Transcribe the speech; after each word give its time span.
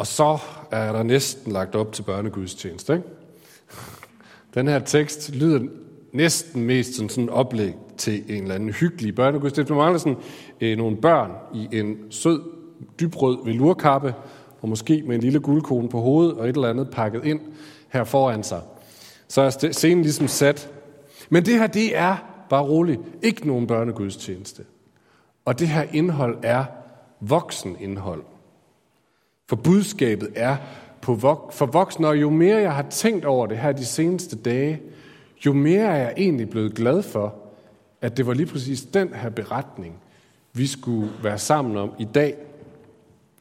Og 0.00 0.06
så 0.06 0.38
er 0.70 0.92
der 0.92 1.02
næsten 1.02 1.52
lagt 1.52 1.74
op 1.74 1.92
til 1.92 2.02
børnegudstjeneste. 2.02 2.92
Ikke? 2.92 3.04
Den 4.54 4.68
her 4.68 4.78
tekst 4.78 5.34
lyder 5.34 5.60
næsten 6.12 6.64
mest 6.64 6.94
som 6.94 7.08
sådan 7.08 7.24
en 7.24 7.30
oplæg 7.30 7.74
til 7.96 8.36
en 8.36 8.42
eller 8.42 8.54
anden 8.54 8.70
hyggelig 8.70 9.14
børnegudstjeneste. 9.14 9.72
Man 9.72 9.82
mangler 9.82 9.98
sådan 9.98 10.16
øh, 10.60 10.78
nogle 10.78 10.96
børn 10.96 11.30
i 11.54 11.68
en 11.72 11.96
sød, 12.10 12.42
dybrød 13.00 13.44
velurkappe, 13.44 14.14
og 14.60 14.68
måske 14.68 15.02
med 15.06 15.14
en 15.14 15.20
lille 15.20 15.40
guldkone 15.40 15.88
på 15.88 16.00
hovedet 16.00 16.34
og 16.34 16.48
et 16.48 16.54
eller 16.54 16.70
andet 16.70 16.90
pakket 16.90 17.24
ind 17.24 17.40
her 17.88 18.04
foran 18.04 18.42
sig. 18.42 18.60
Så 19.28 19.40
er 19.40 19.70
scenen 19.72 20.02
ligesom 20.02 20.28
sat. 20.28 20.72
Men 21.30 21.44
det 21.44 21.58
her, 21.58 21.66
det 21.66 21.96
er, 21.96 22.16
bare 22.50 22.62
roligt, 22.62 23.00
ikke 23.22 23.46
nogen 23.46 23.66
børnegudstjeneste. 23.66 24.64
Og 25.44 25.58
det 25.58 25.68
her 25.68 25.84
indhold 25.92 26.38
er 26.42 26.64
voksenindhold. 27.20 28.22
For 29.50 29.56
budskabet 29.56 30.28
er 30.34 30.56
på 31.02 31.14
vok- 31.14 31.52
for 31.52 31.66
voksne, 31.66 32.08
og 32.08 32.20
jo 32.20 32.30
mere 32.30 32.56
jeg 32.56 32.74
har 32.74 32.86
tænkt 32.90 33.24
over 33.24 33.46
det 33.46 33.58
her 33.58 33.72
de 33.72 33.84
seneste 33.84 34.36
dage, 34.36 34.80
jo 35.46 35.52
mere 35.52 35.82
er 35.82 35.96
jeg 35.96 36.14
egentlig 36.16 36.50
blevet 36.50 36.74
glad 36.74 37.02
for, 37.02 37.34
at 38.00 38.16
det 38.16 38.26
var 38.26 38.34
lige 38.34 38.46
præcis 38.46 38.82
den 38.82 39.14
her 39.14 39.30
beretning, 39.30 39.94
vi 40.52 40.66
skulle 40.66 41.10
være 41.22 41.38
sammen 41.38 41.76
om 41.76 41.92
i 41.98 42.04
dag. 42.14 42.36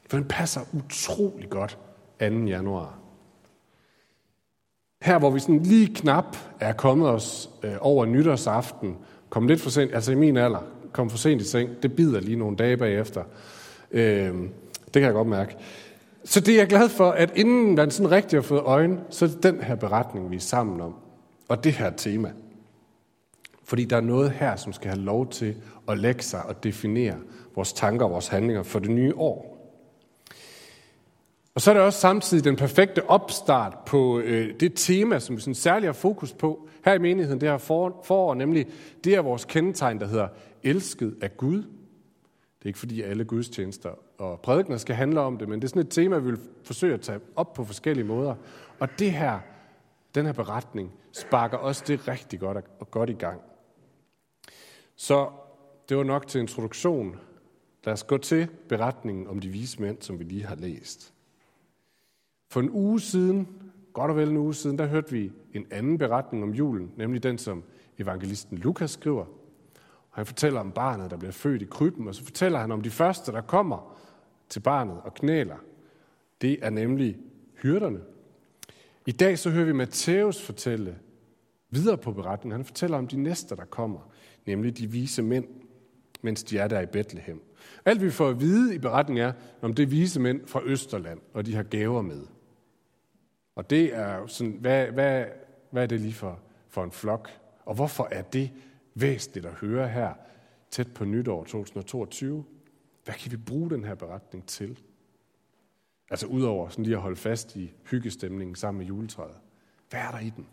For 0.07 0.17
den 0.17 0.25
passer 0.25 0.61
utrolig 0.73 1.49
godt 1.49 1.77
2. 2.19 2.25
januar. 2.25 2.97
Her, 5.01 5.19
hvor 5.19 5.29
vi 5.29 5.39
sådan 5.39 5.63
lige 5.63 5.95
knap 5.95 6.37
er 6.59 6.73
kommet 6.73 7.09
os 7.09 7.49
øh, 7.63 7.75
over 7.81 8.05
nytårsaften, 8.05 8.97
kom 9.29 9.47
lidt 9.47 9.61
for 9.61 9.69
sent, 9.69 9.93
altså 9.93 10.11
i 10.11 10.15
min 10.15 10.37
alder, 10.37 10.63
kom 10.91 11.09
for 11.09 11.17
sent 11.17 11.41
i 11.41 11.45
seng, 11.45 11.69
det 11.83 11.95
bider 11.95 12.19
lige 12.19 12.37
nogle 12.37 12.57
dage 12.57 12.77
bagefter. 12.77 13.23
Øh, 13.91 14.33
det 14.93 14.93
kan 14.93 15.03
jeg 15.03 15.13
godt 15.13 15.27
mærke. 15.27 15.55
Så 16.23 16.39
det 16.39 16.53
er 16.53 16.57
jeg 16.57 16.67
glad 16.67 16.89
for, 16.89 17.11
at 17.11 17.31
inden 17.35 17.75
man 17.75 17.91
sådan 17.91 18.11
rigtig 18.11 18.37
har 18.37 18.41
fået 18.41 18.61
øjne, 18.61 18.99
så 19.09 19.25
er 19.25 19.29
det 19.29 19.43
den 19.43 19.63
her 19.63 19.75
beretning, 19.75 20.31
vi 20.31 20.35
er 20.35 20.39
sammen 20.39 20.81
om. 20.81 20.95
Og 21.47 21.63
det 21.63 21.73
her 21.73 21.89
tema. 21.89 22.33
Fordi 23.63 23.85
der 23.85 23.97
er 23.97 24.01
noget 24.01 24.31
her, 24.31 24.55
som 24.55 24.73
skal 24.73 24.89
have 24.89 25.01
lov 25.01 25.29
til 25.29 25.55
at 25.87 25.97
lægge 25.97 26.23
sig 26.23 26.45
og 26.45 26.63
definere 26.63 27.15
vores 27.55 27.73
tanker 27.73 28.05
og 28.05 28.11
vores 28.11 28.27
handlinger 28.27 28.63
for 28.63 28.79
det 28.79 28.91
nye 28.91 29.15
år. 29.15 29.59
Og 31.55 31.61
så 31.61 31.71
er 31.71 31.73
det 31.73 31.83
også 31.83 31.99
samtidig 31.99 32.43
den 32.43 32.55
perfekte 32.55 33.09
opstart 33.09 33.77
på 33.85 34.19
øh, 34.19 34.59
det 34.59 34.73
tema, 34.75 35.19
som 35.19 35.35
vi 35.35 35.41
sådan 35.41 35.55
særligt 35.55 35.87
har 35.87 35.93
fokus 35.93 36.33
på 36.33 36.67
her 36.85 36.93
i 36.93 36.99
menigheden, 36.99 37.41
det 37.41 37.49
her 37.49 37.57
forår, 37.57 38.01
for, 38.05 38.33
nemlig 38.33 38.67
det 39.03 39.15
er 39.15 39.21
vores 39.21 39.45
kendetegn, 39.45 39.99
der 39.99 40.07
hedder 40.07 40.27
elsket 40.63 41.15
af 41.21 41.37
Gud. 41.37 41.57
Det 41.57 42.65
er 42.65 42.67
ikke 42.67 42.79
fordi 42.79 43.01
alle 43.01 43.25
gudstjenester 43.25 43.89
og 44.19 44.39
prædikner 44.39 44.77
skal 44.77 44.95
handle 44.95 45.19
om 45.19 45.37
det, 45.37 45.49
men 45.49 45.61
det 45.61 45.67
er 45.67 45.69
sådan 45.69 45.81
et 45.81 45.89
tema, 45.89 46.17
vi 46.17 46.25
vil 46.25 46.39
forsøge 46.63 46.93
at 46.93 47.01
tage 47.01 47.19
op 47.35 47.53
på 47.53 47.63
forskellige 47.63 48.07
måder. 48.07 48.35
Og 48.79 48.89
det 48.99 49.11
her, 49.11 49.39
den 50.15 50.25
her 50.25 50.33
beretning, 50.33 50.91
sparker 51.11 51.57
også 51.57 51.83
det 51.87 52.07
rigtig 52.07 52.39
godt 52.39 52.57
og 52.79 52.91
godt 52.91 53.09
i 53.09 53.13
gang. 53.13 53.41
Så 54.95 55.29
det 55.89 55.97
var 55.97 56.03
nok 56.03 56.27
til 56.27 56.41
introduktion. 56.41 57.19
Lad 57.85 57.93
os 57.93 58.03
gå 58.03 58.17
til 58.17 58.47
beretningen 58.69 59.27
om 59.27 59.39
de 59.39 59.49
vise 59.49 59.81
mænd, 59.81 59.97
som 60.01 60.19
vi 60.19 60.23
lige 60.23 60.45
har 60.45 60.55
læst. 60.55 61.13
For 62.49 62.59
en 62.59 62.69
uge 62.69 62.99
siden, 62.99 63.47
godt 63.93 64.11
og 64.11 64.17
vel 64.17 64.29
en 64.29 64.37
uge 64.37 64.53
siden, 64.53 64.77
der 64.77 64.85
hørte 64.85 65.11
vi 65.11 65.31
en 65.53 65.65
anden 65.71 65.97
beretning 65.97 66.43
om 66.43 66.51
julen, 66.51 66.91
nemlig 66.97 67.23
den, 67.23 67.37
som 67.37 67.63
evangelisten 67.99 68.57
Lukas 68.57 68.91
skriver. 68.91 69.25
Og 70.11 70.15
han 70.15 70.25
fortæller 70.25 70.59
om 70.59 70.71
barnet, 70.71 71.11
der 71.11 71.17
bliver 71.17 71.31
født 71.31 71.61
i 71.61 71.65
krybben, 71.65 72.07
og 72.07 72.15
så 72.15 72.23
fortæller 72.23 72.59
han 72.59 72.71
om 72.71 72.81
de 72.81 72.89
første, 72.89 73.31
der 73.31 73.41
kommer 73.41 73.99
til 74.49 74.59
barnet 74.59 75.01
og 75.03 75.13
knæler. 75.13 75.57
Det 76.41 76.57
er 76.61 76.69
nemlig 76.69 77.17
hyrderne. 77.61 77.99
I 79.05 79.11
dag 79.11 79.39
så 79.39 79.49
hører 79.49 79.65
vi 79.65 79.73
Matthæus 79.73 80.41
fortælle 80.41 80.97
videre 81.69 81.97
på 81.97 82.11
beretningen. 82.11 82.59
Han 82.59 82.65
fortæller 82.65 82.97
om 82.97 83.07
de 83.07 83.17
næste, 83.17 83.55
der 83.55 83.65
kommer, 83.65 84.11
nemlig 84.45 84.77
de 84.77 84.87
vise 84.87 85.21
mænd, 85.21 85.45
mens 86.21 86.43
de 86.43 86.57
er 86.57 86.67
der 86.67 86.81
i 86.81 86.85
Bethlehem. 86.85 87.41
Alt 87.85 88.01
vi 88.01 88.09
får 88.09 88.29
at 88.29 88.39
vide 88.39 88.75
i 88.75 88.77
beretningen 88.77 89.25
er, 89.25 89.33
om 89.61 89.73
det 89.73 89.83
er 89.83 89.87
vise 89.87 90.19
mænd 90.19 90.47
fra 90.47 90.61
Østerland, 90.65 91.19
og 91.33 91.45
de 91.45 91.55
har 91.55 91.63
gaver 91.63 92.01
med. 92.01 92.21
Og 93.55 93.69
det 93.69 93.95
er 93.95 94.27
sådan, 94.27 94.57
hvad, 94.61 94.87
hvad, 94.87 95.25
hvad 95.71 95.83
er 95.83 95.87
det 95.87 95.99
lige 95.99 96.13
for, 96.13 96.39
for 96.67 96.83
en 96.83 96.91
flok? 96.91 97.29
Og 97.65 97.75
hvorfor 97.75 98.07
er 98.11 98.21
det 98.21 98.51
væsentligt 98.95 99.45
at 99.45 99.53
høre 99.53 99.87
her 99.87 100.13
tæt 100.71 100.93
på 100.93 101.05
nytår 101.05 101.43
2022? 101.43 102.45
Hvad 103.09 103.17
kan 103.17 103.31
vi 103.31 103.37
bruge 103.37 103.69
den 103.69 103.83
her 103.83 103.95
beretning 103.95 104.45
til? 104.45 104.79
Altså 106.09 106.27
udover 106.27 106.69
sådan 106.69 106.85
lige 106.85 106.95
at 106.95 107.01
holde 107.01 107.15
fast 107.15 107.55
i 107.55 107.73
hyggestemningen 107.91 108.55
sammen 108.55 108.77
med 108.77 108.87
juletræet. 108.87 109.35
Hvad 109.89 109.99
er 109.99 110.11
der 110.11 110.19
i 110.19 110.29
den? 110.29 110.47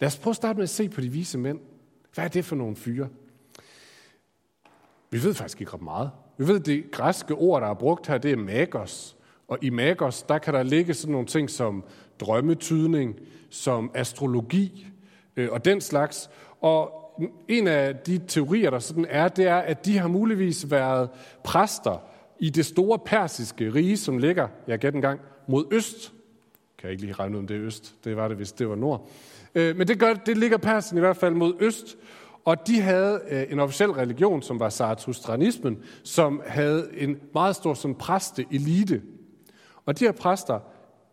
Lad 0.00 0.06
os 0.06 0.18
prøve 0.18 0.32
at 0.32 0.36
starte 0.36 0.56
med 0.56 0.62
at 0.62 0.70
se 0.70 0.88
på 0.88 1.00
de 1.00 1.08
vise 1.08 1.38
mænd. 1.38 1.60
Hvad 2.14 2.24
er 2.24 2.28
det 2.28 2.44
for 2.44 2.56
nogle 2.56 2.76
fyre? 2.76 3.08
Vi 5.10 5.22
ved 5.22 5.34
faktisk 5.34 5.60
ikke 5.60 5.72
ret 5.72 5.82
meget. 5.82 6.10
Vi 6.38 6.48
ved, 6.48 6.60
at 6.60 6.66
det 6.66 6.90
græske 6.90 7.34
ord, 7.34 7.62
der 7.62 7.68
er 7.68 7.74
brugt 7.74 8.06
her, 8.06 8.18
det 8.18 8.32
er 8.32 8.36
magos. 8.36 9.16
Og 9.48 9.58
i 9.62 9.70
magos, 9.70 10.22
der 10.22 10.38
kan 10.38 10.54
der 10.54 10.62
ligge 10.62 10.94
sådan 10.94 11.12
nogle 11.12 11.26
ting 11.26 11.50
som 11.50 11.84
drømmetydning, 12.20 13.18
som 13.50 13.90
astrologi 13.94 14.86
øh, 15.36 15.52
og 15.52 15.64
den 15.64 15.80
slags. 15.80 16.30
Og 16.60 17.05
en 17.48 17.66
af 17.66 17.96
de 17.96 18.18
teorier, 18.18 18.70
der 18.70 18.78
sådan 18.78 19.06
er, 19.08 19.28
det 19.28 19.46
er, 19.46 19.56
at 19.56 19.86
de 19.86 19.98
har 19.98 20.08
muligvis 20.08 20.70
været 20.70 21.08
præster 21.44 22.02
i 22.38 22.50
det 22.50 22.66
store 22.66 22.98
persiske 22.98 23.74
rige, 23.74 23.96
som 23.96 24.18
ligger, 24.18 24.48
jeg 24.66 24.78
gætter 24.78 24.98
en 24.98 25.02
gang, 25.02 25.20
mod 25.48 25.64
øst. 25.70 26.12
Kan 26.78 26.86
jeg 26.86 26.92
ikke 26.92 27.04
lige 27.04 27.12
regne 27.14 27.36
ud, 27.36 27.40
om 27.40 27.46
det 27.46 27.56
er 27.56 27.62
øst. 27.62 27.94
Det 28.04 28.16
var 28.16 28.28
det, 28.28 28.36
hvis 28.36 28.52
det 28.52 28.68
var 28.68 28.74
nord. 28.74 29.08
Øh, 29.54 29.76
men 29.76 29.88
det, 29.88 29.98
gør, 29.98 30.14
det 30.14 30.38
ligger 30.38 30.56
Persien 30.56 30.98
i 30.98 31.00
hvert 31.00 31.16
fald 31.16 31.34
mod 31.34 31.54
øst. 31.60 31.96
Og 32.44 32.66
de 32.66 32.80
havde 32.80 33.20
øh, 33.30 33.52
en 33.52 33.60
officiel 33.60 33.90
religion, 33.90 34.42
som 34.42 34.60
var 34.60 34.70
Zarathustranismen, 34.70 35.78
som 36.04 36.42
havde 36.46 36.88
en 36.96 37.16
meget 37.34 37.56
stor 37.56 37.74
som 37.74 37.94
præsteelite. 37.94 39.02
Og 39.86 39.98
de 39.98 40.04
her 40.04 40.12
præster 40.12 40.60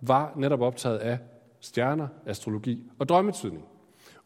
var 0.02 0.34
netop 0.36 0.62
optaget 0.62 0.98
af 0.98 1.18
stjerner, 1.60 2.08
astrologi 2.26 2.84
og 3.00 3.10
drømmetydning. 3.10 3.66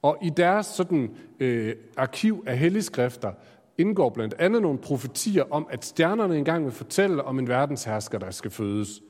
Og 0.01 0.17
i 0.21 0.29
deres 0.29 0.65
sådan, 0.65 1.15
øh, 1.39 1.75
arkiv 1.97 2.43
af 2.47 2.57
helligskrifter 2.57 3.31
indgår 3.77 4.09
blandt 4.09 4.33
andet 4.39 4.61
nogle 4.61 4.79
profetier 4.79 5.43
om, 5.51 5.67
at 5.69 5.85
stjernerne 5.85 6.37
engang 6.37 6.65
vil 6.65 6.73
fortælle 6.73 7.23
om 7.23 7.39
en 7.39 7.47
verdenshersker, 7.47 8.19
der 8.19 8.31
skal 8.31 8.51
fødes. 8.51 9.01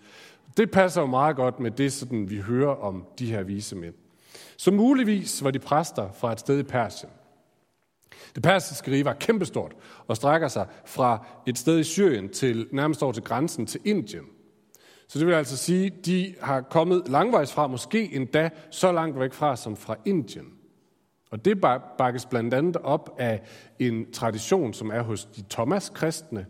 Det 0.58 0.72
passer 0.72 1.02
jo 1.02 1.08
meget 1.08 1.36
godt 1.36 1.60
med 1.60 1.72
det, 1.72 1.94
sådan, 1.94 2.30
vi 2.30 2.38
hører 2.38 2.76
om 2.76 3.06
de 3.20 3.32
her 3.32 3.44
vise 3.44 3.76
mænd. 3.76 3.94
Så 4.58 4.72
muligvis 4.72 5.44
var 5.44 5.52
de 5.52 5.60
præster 5.60 6.12
fra 6.12 6.32
et 6.32 6.40
sted 6.40 6.60
i 6.60 6.64
Persien. 6.64 7.12
Det 8.36 8.44
persiske 8.44 8.92
rige 8.92 9.06
var 9.06 9.14
kæmpestort 9.14 9.76
og 10.08 10.16
strækker 10.16 10.48
sig 10.48 10.68
fra 10.86 11.26
et 11.48 11.58
sted 11.58 11.80
i 11.80 11.84
Syrien 11.84 12.30
til 12.30 12.68
nærmest 12.72 13.04
over 13.04 13.14
til 13.14 13.24
grænsen 13.24 13.66
til 13.66 13.82
Indien. 13.86 14.26
Så 15.08 15.20
det 15.20 15.28
vil 15.28 15.34
altså 15.34 15.58
sige, 15.58 15.86
at 15.86 16.06
de 16.06 16.36
har 16.42 16.62
kommet 16.62 17.04
langvejs 17.08 17.54
fra, 17.54 17.68
måske 17.68 18.16
endda 18.16 18.50
så 18.72 18.92
langt 18.92 19.20
væk 19.20 19.34
fra 19.34 19.56
som 19.56 19.76
fra 19.76 19.96
Indien. 20.06 20.57
Og 21.30 21.46
det 21.46 21.62
bakkes 21.98 22.26
blandt 22.26 22.54
andet 22.54 22.78
op 22.78 23.16
af 23.18 23.42
en 23.80 24.12
tradition, 24.12 24.74
som 24.74 24.90
er 24.90 25.02
hos 25.02 25.26
de 25.26 25.44
Thomas-kristne. 25.50 26.46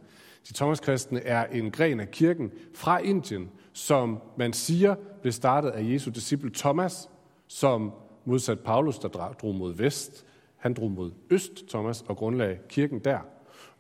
De 0.50 0.54
Thomas-kristne 0.54 1.24
er 1.24 1.46
en 1.46 1.72
gren 1.72 2.00
af 2.00 2.12
kirken 2.12 2.52
fra 2.76 2.98
Indien, 2.98 3.50
som 3.74 4.22
man 4.38 4.54
siger 4.54 4.96
blev 5.22 5.32
startet 5.34 5.70
af 5.70 5.84
Jesu 5.84 6.10
disciple 6.10 6.52
Thomas, 6.56 7.10
som 7.48 7.92
modsat 8.26 8.60
Paulus, 8.60 9.00
der 9.00 9.08
drog 9.42 9.56
mod 9.56 9.74
vest, 9.74 10.26
han 10.58 10.74
drog 10.74 10.92
mod 10.92 11.12
øst, 11.30 11.68
Thomas, 11.70 12.02
og 12.02 12.18
grundlagde 12.18 12.58
kirken 12.70 13.00
der. 13.00 13.20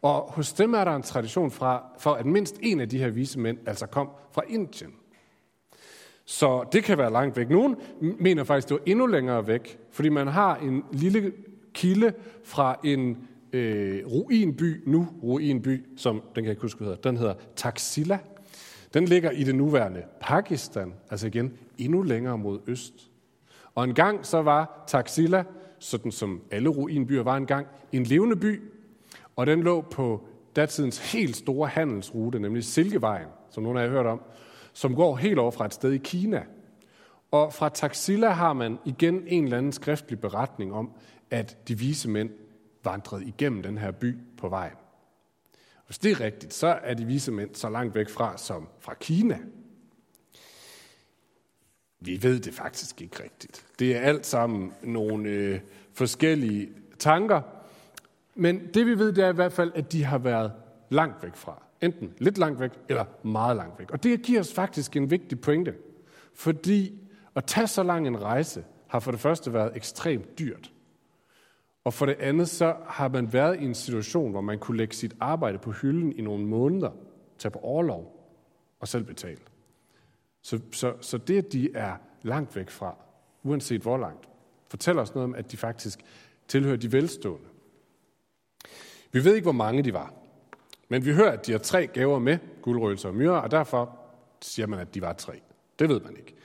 Og 0.01 0.31
hos 0.31 0.53
dem 0.53 0.73
er 0.73 0.83
der 0.83 0.95
en 0.95 1.03
tradition 1.03 1.51
fra, 1.51 1.83
for, 1.99 2.13
at 2.13 2.25
mindst 2.25 2.59
en 2.61 2.81
af 2.81 2.89
de 2.89 2.97
her 2.97 3.09
vise 3.09 3.39
mænd 3.39 3.57
altså 3.65 3.85
kom 3.85 4.09
fra 4.31 4.41
Indien. 4.47 4.93
Så 6.29 6.63
det 6.71 6.83
kan 6.83 6.97
være 6.97 7.11
langt 7.11 7.37
væk. 7.37 7.49
Nogen 7.49 7.75
mener 8.01 8.43
faktisk, 8.43 8.69
det 8.69 8.73
var 8.73 8.81
endnu 8.85 9.05
længere 9.05 9.47
væk, 9.47 9.79
fordi 9.91 10.09
man 10.09 10.27
har 10.27 10.55
en 10.55 10.83
lille 10.91 11.31
kilde 11.73 12.13
fra 12.43 12.79
en 12.83 13.17
øh, 13.53 14.05
ruinby, 14.05 14.83
nu 14.85 15.07
ruinby, 15.23 15.85
som 15.97 16.15
den 16.15 16.33
kan 16.35 16.43
jeg 16.43 16.51
ikke 16.51 16.61
huske, 16.61 16.77
hvad 16.77 16.87
hedder. 16.87 17.09
Den 17.09 17.17
hedder 17.17 17.33
Taxila. 17.55 18.19
Den 18.93 19.05
ligger 19.05 19.31
i 19.31 19.43
det 19.43 19.55
nuværende 19.55 20.03
Pakistan, 20.21 20.93
altså 21.11 21.27
igen 21.27 21.53
endnu 21.77 22.01
længere 22.01 22.37
mod 22.37 22.59
øst. 22.67 22.93
Og 23.75 23.83
en 23.83 23.93
gang 23.93 24.25
så 24.25 24.41
var 24.41 24.83
Taxila, 24.87 25.43
sådan 25.79 26.11
som 26.11 26.41
alle 26.51 26.69
ruinbyer 26.69 27.23
var 27.23 27.37
engang, 27.37 27.67
en 27.91 28.03
levende 28.03 28.35
by, 28.35 28.61
og 29.35 29.47
den 29.47 29.63
lå 29.63 29.81
på 29.81 30.27
datidens 30.55 31.11
helt 31.11 31.35
store 31.35 31.67
handelsrute, 31.67 32.39
nemlig 32.39 32.63
Silkevejen, 32.63 33.27
som 33.49 33.63
nogen 33.63 33.77
af 33.77 33.81
jer 33.81 33.89
har 33.89 33.95
hørt 33.95 34.05
om, 34.05 34.21
som 34.77 34.95
går 34.95 35.15
helt 35.15 35.39
over 35.39 35.51
fra 35.51 35.65
et 35.65 35.73
sted 35.73 35.91
i 35.91 35.97
Kina. 35.97 36.43
Og 37.31 37.53
fra 37.53 37.69
Taxila 37.69 38.29
har 38.29 38.53
man 38.53 38.77
igen 38.85 39.23
en 39.27 39.43
eller 39.43 39.57
anden 39.57 39.71
skriftlig 39.71 40.19
beretning 40.19 40.73
om, 40.73 40.91
at 41.31 41.67
de 41.67 41.77
vise 41.77 42.09
mænd 42.09 42.29
vandrede 42.83 43.25
igennem 43.25 43.63
den 43.63 43.77
her 43.77 43.91
by 43.91 44.17
på 44.37 44.49
vejen. 44.49 44.75
Hvis 45.85 45.97
det 45.97 46.11
er 46.11 46.19
rigtigt, 46.19 46.53
så 46.53 46.67
er 46.67 46.93
de 46.93 47.05
vise 47.05 47.31
mænd 47.31 47.55
så 47.55 47.69
langt 47.69 47.95
væk 47.95 48.09
fra 48.09 48.37
som 48.37 48.67
fra 48.79 48.93
Kina. 48.93 49.39
Vi 51.99 52.23
ved 52.23 52.39
det 52.39 52.53
faktisk 52.53 53.01
ikke 53.01 53.23
rigtigt. 53.23 53.65
Det 53.79 53.95
er 53.95 54.01
alt 54.01 54.25
sammen 54.25 54.73
nogle 54.83 55.29
øh, 55.29 55.59
forskellige 55.93 56.69
tanker. 56.99 57.41
Men 58.35 58.67
det 58.73 58.85
vi 58.85 58.99
ved, 58.99 59.13
det 59.13 59.23
er 59.23 59.29
i 59.29 59.35
hvert 59.35 59.53
fald, 59.53 59.71
at 59.75 59.91
de 59.91 60.03
har 60.03 60.17
været 60.17 60.51
langt 60.89 61.23
væk 61.23 61.35
fra. 61.35 61.66
Enten 61.81 62.13
lidt 62.17 62.37
langt 62.37 62.59
væk, 62.59 62.71
eller 62.89 63.05
meget 63.23 63.57
langt 63.57 63.79
væk. 63.79 63.91
Og 63.91 64.03
det 64.03 64.21
giver 64.21 64.39
os 64.39 64.53
faktisk 64.53 64.95
en 64.95 65.11
vigtig 65.11 65.41
pointe. 65.41 65.75
Fordi 66.33 66.93
at 67.35 67.45
tage 67.45 67.67
så 67.67 67.83
lang 67.83 68.07
en 68.07 68.21
rejse, 68.21 68.65
har 68.87 68.99
for 68.99 69.11
det 69.11 69.19
første 69.19 69.53
været 69.53 69.71
ekstremt 69.75 70.39
dyrt. 70.39 70.71
Og 71.83 71.93
for 71.93 72.05
det 72.05 72.15
andet, 72.19 72.49
så 72.49 72.75
har 72.87 73.07
man 73.07 73.33
været 73.33 73.59
i 73.59 73.63
en 73.63 73.75
situation, 73.75 74.31
hvor 74.31 74.41
man 74.41 74.59
kunne 74.59 74.77
lægge 74.77 74.95
sit 74.95 75.15
arbejde 75.19 75.57
på 75.57 75.71
hylden 75.71 76.11
i 76.11 76.21
nogle 76.21 76.45
måneder, 76.45 76.91
tage 77.37 77.51
på 77.51 77.59
overlov 77.59 78.31
og 78.79 78.87
selv 78.87 79.03
betale. 79.03 79.39
Så, 80.41 80.59
så, 80.71 80.93
så 81.01 81.17
det, 81.17 81.37
at 81.37 81.53
de 81.53 81.75
er 81.75 81.95
langt 82.21 82.55
væk 82.55 82.69
fra, 82.69 82.95
uanset 83.43 83.81
hvor 83.81 83.97
langt, 83.97 84.29
fortæller 84.69 85.01
os 85.01 85.15
noget 85.15 85.23
om, 85.23 85.35
at 85.35 85.51
de 85.51 85.57
faktisk 85.57 85.99
tilhører 86.47 86.77
de 86.77 86.91
velstående. 86.91 87.47
Vi 89.11 89.23
ved 89.23 89.35
ikke, 89.35 89.45
hvor 89.45 89.51
mange 89.51 89.83
de 89.83 89.93
var, 89.93 90.13
men 90.89 91.05
vi 91.05 91.13
hører, 91.13 91.31
at 91.31 91.47
de 91.47 91.51
har 91.51 91.59
tre 91.59 91.87
gaver 91.87 92.19
med, 92.19 92.37
guldrøgelser 92.61 93.09
og 93.09 93.15
myrer, 93.15 93.37
og 93.37 93.51
derfor 93.51 93.99
siger 94.41 94.67
man, 94.67 94.79
at 94.79 94.95
de 94.95 95.01
var 95.01 95.13
tre. 95.13 95.33
Det 95.79 95.89
ved 95.89 96.01
man 96.01 96.15
ikke. 96.17 96.35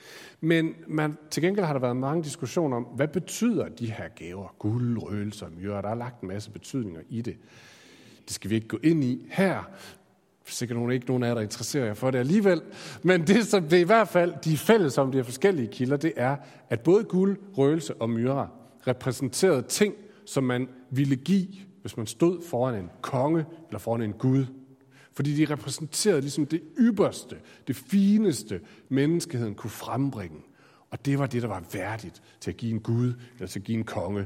Men 0.41 0.75
man, 0.87 1.17
til 1.31 1.43
gengæld 1.43 1.65
har 1.65 1.73
der 1.73 1.79
været 1.79 1.95
mange 1.95 2.23
diskussioner 2.23 2.77
om, 2.77 2.83
hvad 2.83 3.07
betyder 3.07 3.69
de 3.69 3.91
her 3.91 4.07
gaver? 4.07 4.55
Guld, 4.59 5.03
røgelser, 5.03 5.49
myrer. 5.49 5.81
Der 5.81 5.89
er 5.89 5.95
lagt 5.95 6.21
en 6.21 6.27
masse 6.27 6.51
betydninger 6.51 7.01
i 7.09 7.21
det. 7.21 7.37
Det 8.25 8.33
skal 8.33 8.49
vi 8.49 8.55
ikke 8.55 8.67
gå 8.67 8.79
ind 8.83 9.03
i 9.03 9.25
her. 9.29 9.69
Sikkert 10.45 10.77
nogen, 10.77 10.91
ikke 10.91 11.05
nogen 11.05 11.23
af 11.23 11.27
jer, 11.27 11.33
der 11.33 11.41
interesserer 11.41 11.85
jer 11.85 11.93
for 11.93 12.11
det 12.11 12.19
alligevel. 12.19 12.61
Men 13.03 13.27
det, 13.27 13.47
som 13.47 13.63
det 13.63 13.79
i 13.79 13.83
hvert 13.83 14.07
fald 14.07 14.33
de 14.43 14.53
er 14.53 14.57
fælles 14.57 14.97
om 14.97 15.11
de 15.11 15.17
her 15.17 15.23
forskellige 15.23 15.67
kilder, 15.67 15.97
det 15.97 16.13
er, 16.15 16.37
at 16.69 16.79
både 16.79 17.03
guld, 17.03 17.37
røgelse 17.57 17.93
og 17.93 18.09
myrer 18.09 18.47
repræsenterede 18.87 19.61
ting, 19.61 19.93
som 20.25 20.43
man 20.43 20.67
ville 20.89 21.15
give, 21.15 21.47
hvis 21.83 21.97
man 21.97 22.07
stod 22.07 22.41
foran 22.41 22.75
en 22.75 22.89
konge 23.01 23.45
eller 23.67 23.79
foran 23.79 24.01
en 24.01 24.13
gud. 24.13 24.45
Fordi 25.13 25.35
de 25.35 25.53
repræsenterede 25.53 26.21
ligesom 26.21 26.45
det 26.45 26.61
ypperste, 26.79 27.35
det 27.67 27.75
fineste, 27.75 28.61
menneskeheden 28.89 29.55
kunne 29.55 29.69
frembringe. 29.69 30.41
Og 30.89 31.05
det 31.05 31.19
var 31.19 31.25
det, 31.25 31.41
der 31.41 31.47
var 31.47 31.63
værdigt 31.73 32.21
til 32.39 32.51
at 32.51 32.57
give 32.57 32.73
en 32.73 32.79
Gud 32.79 33.13
eller 33.33 33.47
til 33.47 33.59
at 33.59 33.65
give 33.65 33.77
en 33.77 33.83
konge. 33.83 34.25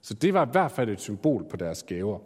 Så 0.00 0.14
det 0.14 0.34
var 0.34 0.46
i 0.46 0.48
hvert 0.52 0.70
fald 0.70 0.88
et 0.88 1.00
symbol 1.00 1.44
på 1.50 1.56
deres 1.56 1.82
gaver. 1.82 2.18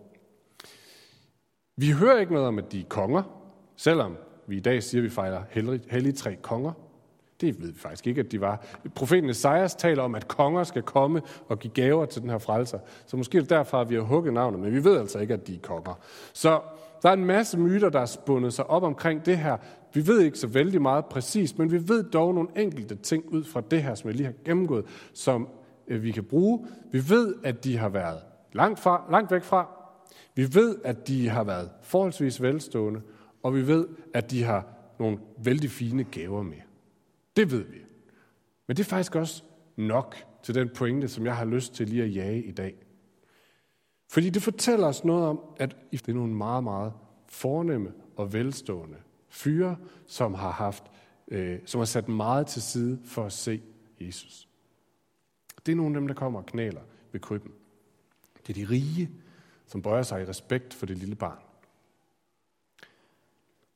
Vi 1.77 1.91
hører 1.91 2.19
ikke 2.19 2.33
noget 2.33 2.49
om, 2.49 2.59
at 2.59 2.73
de 2.73 2.81
er 2.81 2.85
konger, 2.85 3.23
selvom 3.77 4.17
vi 4.47 4.57
i 4.57 4.61
dag 4.61 4.83
siger, 4.83 5.01
at 5.01 5.05
vi 5.05 5.11
fejrer 5.11 5.43
hellige 5.91 6.13
tre 6.13 6.37
konger. 6.43 6.73
Det 7.41 7.63
ved 7.63 7.73
vi 7.73 7.79
faktisk 7.79 8.07
ikke, 8.07 8.21
at 8.21 8.33
de 8.33 8.41
var. 8.41 8.65
Profeten 8.95 9.31
Esajas 9.31 9.75
taler 9.75 10.03
om, 10.03 10.15
at 10.15 10.29
konger 10.29 10.65
skal 10.65 10.83
komme 10.83 11.23
og 11.49 11.59
give 11.59 11.73
gaver 11.73 12.05
til 12.05 12.23
den 12.23 12.31
her 12.31 12.39
frelser. 12.39 12.79
Så 13.07 13.17
måske 13.17 13.39
er 13.39 13.43
det 13.43 13.51
derfra, 13.51 13.81
at 13.81 13.91
vi 13.91 13.95
har 13.95 14.03
hugget 14.03 14.35
navnet, 14.35 14.61
men 14.61 14.73
vi 14.73 14.85
ved 14.85 14.99
altså 14.99 15.19
ikke, 15.19 15.35
at 15.35 15.47
de 15.47 15.55
er 15.55 15.59
konger. 15.63 15.99
Så 16.33 16.61
der 17.03 17.09
er 17.09 17.13
en 17.13 17.25
masse 17.25 17.59
myter, 17.59 17.89
der 17.89 18.01
er 18.01 18.07
spundet 18.07 18.53
sig 18.53 18.71
op 18.71 18.83
omkring 18.83 19.27
det 19.27 19.39
her. 19.39 19.57
Vi 19.95 20.07
ved 20.07 20.21
ikke 20.21 20.39
så 20.39 20.47
vældig 20.47 20.83
meget 20.83 21.05
præcist, 21.05 21.59
men 21.59 21.73
vi 21.73 21.89
ved 21.89 22.03
dog 22.03 22.35
nogle 22.35 22.49
enkelte 22.57 22.95
ting 22.95 23.25
ud 23.29 23.45
fra 23.45 23.63
det 23.71 23.83
her, 23.83 23.95
som 23.95 24.09
jeg 24.09 24.17
lige 24.17 24.27
har 24.27 24.35
gennemgået, 24.45 24.85
som 25.15 25.49
øh, 25.89 26.03
vi 26.03 26.13
kan 26.13 26.25
bruge. 26.25 26.67
Vi 26.93 27.11
ved, 27.11 27.35
at 27.45 27.65
de 27.65 27.77
har 27.77 27.89
været 27.89 28.19
langt, 28.53 28.81
fra, 28.81 29.03
langt 29.11 29.31
væk 29.31 29.43
fra. 29.43 29.69
Vi 30.35 30.55
ved, 30.55 30.77
at 30.85 31.09
de 31.09 31.29
har 31.29 31.45
været 31.45 31.71
forholdsvis 31.83 32.43
velstående. 32.43 33.01
Og 33.43 33.55
vi 33.55 33.67
ved, 33.67 33.87
at 34.15 34.31
de 34.31 34.43
har 34.43 34.67
nogle 34.99 35.19
vældig 35.45 35.71
fine 35.71 36.05
gaver 36.05 36.43
med. 36.43 36.57
Det 37.37 37.51
ved 37.51 37.65
vi. 37.65 37.79
Men 38.67 38.77
det 38.77 38.85
er 38.85 38.89
faktisk 38.89 39.15
også 39.15 39.43
nok 39.77 40.17
til 40.43 40.55
den 40.55 40.71
pointe, 40.75 41.09
som 41.09 41.27
jeg 41.27 41.37
har 41.37 41.45
lyst 41.45 41.75
til 41.75 41.89
lige 41.89 42.03
at 42.03 42.15
jage 42.15 42.43
i 42.43 42.51
dag. 42.51 42.75
Fordi 44.09 44.31
det 44.31 44.43
fortæller 44.43 44.87
os 44.87 45.05
noget 45.05 45.27
om, 45.27 45.41
at 45.57 45.77
det 45.93 46.09
er 46.09 46.13
nogle 46.13 46.35
meget, 46.35 46.65
meget 46.65 46.93
fornemme 47.27 47.93
og 48.17 48.33
velstående 48.33 48.97
fyre, 49.29 49.77
som 50.07 50.35
har 50.35 50.51
haft, 50.51 50.85
øh, 51.29 51.59
som 51.65 51.79
har 51.79 51.85
sat 51.85 52.09
meget 52.09 52.47
til 52.47 52.63
side 52.63 53.01
for 53.05 53.25
at 53.25 53.33
se 53.33 53.63
Jesus. 54.01 54.49
Det 55.67 55.73
er 55.73 55.77
nogle 55.77 55.97
af 55.97 56.01
dem, 56.01 56.09
der 56.09 56.15
kommer 56.15 56.41
og 56.41 56.47
knæler 56.47 56.81
ved 57.13 57.21
krybben. 57.21 57.53
Det 58.47 58.59
er 58.59 58.67
de 58.67 58.73
rige, 58.73 59.11
som 59.67 59.83
bøjer 59.83 60.03
sig 60.03 60.23
i 60.23 60.27
respekt 60.27 60.75
for 60.75 60.87
det 60.87 60.99
lille 60.99 61.15
barn. 61.15 61.39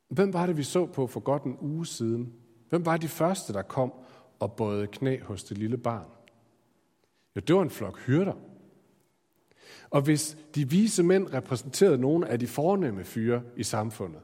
Hvem 0.08 0.32
var 0.32 0.46
det, 0.46 0.56
vi 0.56 0.62
så 0.62 0.86
på 0.86 1.06
for 1.06 1.20
godt 1.20 1.44
en 1.44 1.56
uge 1.60 1.86
siden? 1.86 2.32
Hvem 2.74 2.86
var 2.86 2.96
de 2.96 3.08
første, 3.08 3.52
der 3.52 3.62
kom 3.62 3.92
og 4.38 4.52
bøjede 4.52 4.86
knæ 4.86 5.20
hos 5.20 5.44
det 5.44 5.58
lille 5.58 5.78
barn? 5.78 6.06
Ja, 7.34 7.40
det 7.40 7.56
var 7.56 7.62
en 7.62 7.70
flok 7.70 7.98
hyrder. 8.00 8.32
Og 9.90 10.02
hvis 10.02 10.36
de 10.54 10.70
vise 10.70 11.02
mænd 11.02 11.34
repræsenterede 11.34 11.98
nogle 11.98 12.28
af 12.28 12.38
de 12.38 12.46
fornemme 12.46 13.04
fyre 13.04 13.42
i 13.56 13.62
samfundet, 13.62 14.20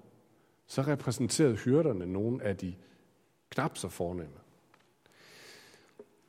så 0.66 0.82
repræsenterede 0.82 1.56
hyrderne 1.56 2.06
nogle 2.06 2.44
af 2.44 2.56
de 2.56 2.74
knap 3.50 3.78
så 3.78 3.88
fornemme. 3.88 4.36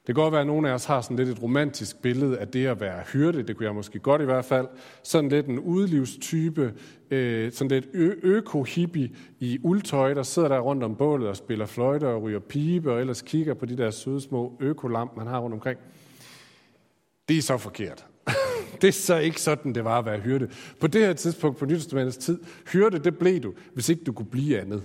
Det 0.07 0.15
kan 0.15 0.23
godt 0.23 0.31
være, 0.31 0.41
at 0.41 0.47
nogle 0.47 0.69
af 0.69 0.73
os 0.73 0.85
har 0.85 1.01
sådan 1.01 1.17
lidt 1.17 1.29
et 1.29 1.43
romantisk 1.43 2.01
billede 2.01 2.37
af 2.37 2.47
det 2.47 2.65
at 2.65 2.79
være 2.79 3.03
hyrde. 3.13 3.43
Det 3.43 3.57
kunne 3.57 3.65
jeg 3.65 3.75
måske 3.75 3.99
godt 3.99 4.21
i 4.21 4.25
hvert 4.25 4.45
fald. 4.45 4.67
Sådan 5.03 5.29
lidt 5.29 5.45
en 5.45 5.59
udlivstype, 5.59 6.73
øh, 7.11 7.51
sådan 7.51 7.71
lidt 7.71 7.85
øko-hippie 8.23 9.09
i 9.39 9.59
uldtøj, 9.63 10.13
der 10.13 10.23
sidder 10.23 10.47
der 10.47 10.59
rundt 10.59 10.83
om 10.83 10.95
bålet 10.95 11.27
og 11.27 11.37
spiller 11.37 11.65
fløjte 11.65 12.07
og 12.07 12.21
ryger 12.21 12.39
pibe, 12.39 12.91
og 12.93 12.99
ellers 12.99 13.21
kigger 13.21 13.53
på 13.53 13.65
de 13.65 13.77
der 13.77 13.91
søde 13.91 14.21
små 14.21 14.57
økolamp, 14.59 15.17
man 15.17 15.27
har 15.27 15.39
rundt 15.39 15.53
omkring. 15.53 15.79
Det 17.29 17.37
er 17.37 17.41
så 17.41 17.57
forkert. 17.57 18.05
det 18.81 18.87
er 18.87 18.91
så 18.91 19.17
ikke 19.17 19.41
sådan, 19.41 19.75
det 19.75 19.83
var 19.83 19.99
at 19.99 20.05
være 20.05 20.19
hyrde. 20.19 20.49
På 20.79 20.87
det 20.87 21.01
her 21.01 21.13
tidspunkt 21.13 21.57
på 21.57 21.65
Nytestamentets 21.65 22.17
tid, 22.17 22.39
hyrde, 22.73 22.99
det 22.99 23.17
blev 23.17 23.39
du, 23.39 23.53
hvis 23.73 23.89
ikke 23.89 24.03
du 24.03 24.11
kunne 24.11 24.29
blive 24.31 24.59
andet. 24.59 24.83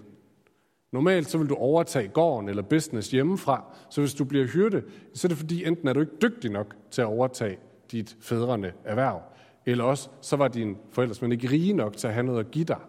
Normalt 0.92 1.30
så 1.30 1.38
vil 1.38 1.48
du 1.48 1.54
overtage 1.54 2.08
gården 2.08 2.48
eller 2.48 2.62
business 2.62 3.10
hjemmefra, 3.10 3.64
så 3.90 4.00
hvis 4.00 4.14
du 4.14 4.24
bliver 4.24 4.46
hyrde, 4.46 4.82
så 5.14 5.26
er 5.26 5.28
det 5.28 5.38
fordi, 5.38 5.64
enten 5.64 5.88
er 5.88 5.92
du 5.92 6.00
ikke 6.00 6.12
dygtig 6.22 6.50
nok 6.50 6.74
til 6.90 7.02
at 7.02 7.06
overtage 7.06 7.58
dit 7.92 8.16
fædrende 8.20 8.72
erhverv, 8.84 9.22
eller 9.66 9.84
også 9.84 10.08
så 10.20 10.36
var 10.36 10.48
dine 10.48 10.76
forældre 10.90 11.14
simpelthen 11.14 11.42
ikke 11.42 11.54
rige 11.54 11.72
nok 11.72 11.96
til 11.96 12.06
at 12.06 12.14
have 12.14 12.26
noget 12.26 12.40
at 12.40 12.50
give 12.50 12.64
dig, 12.64 12.80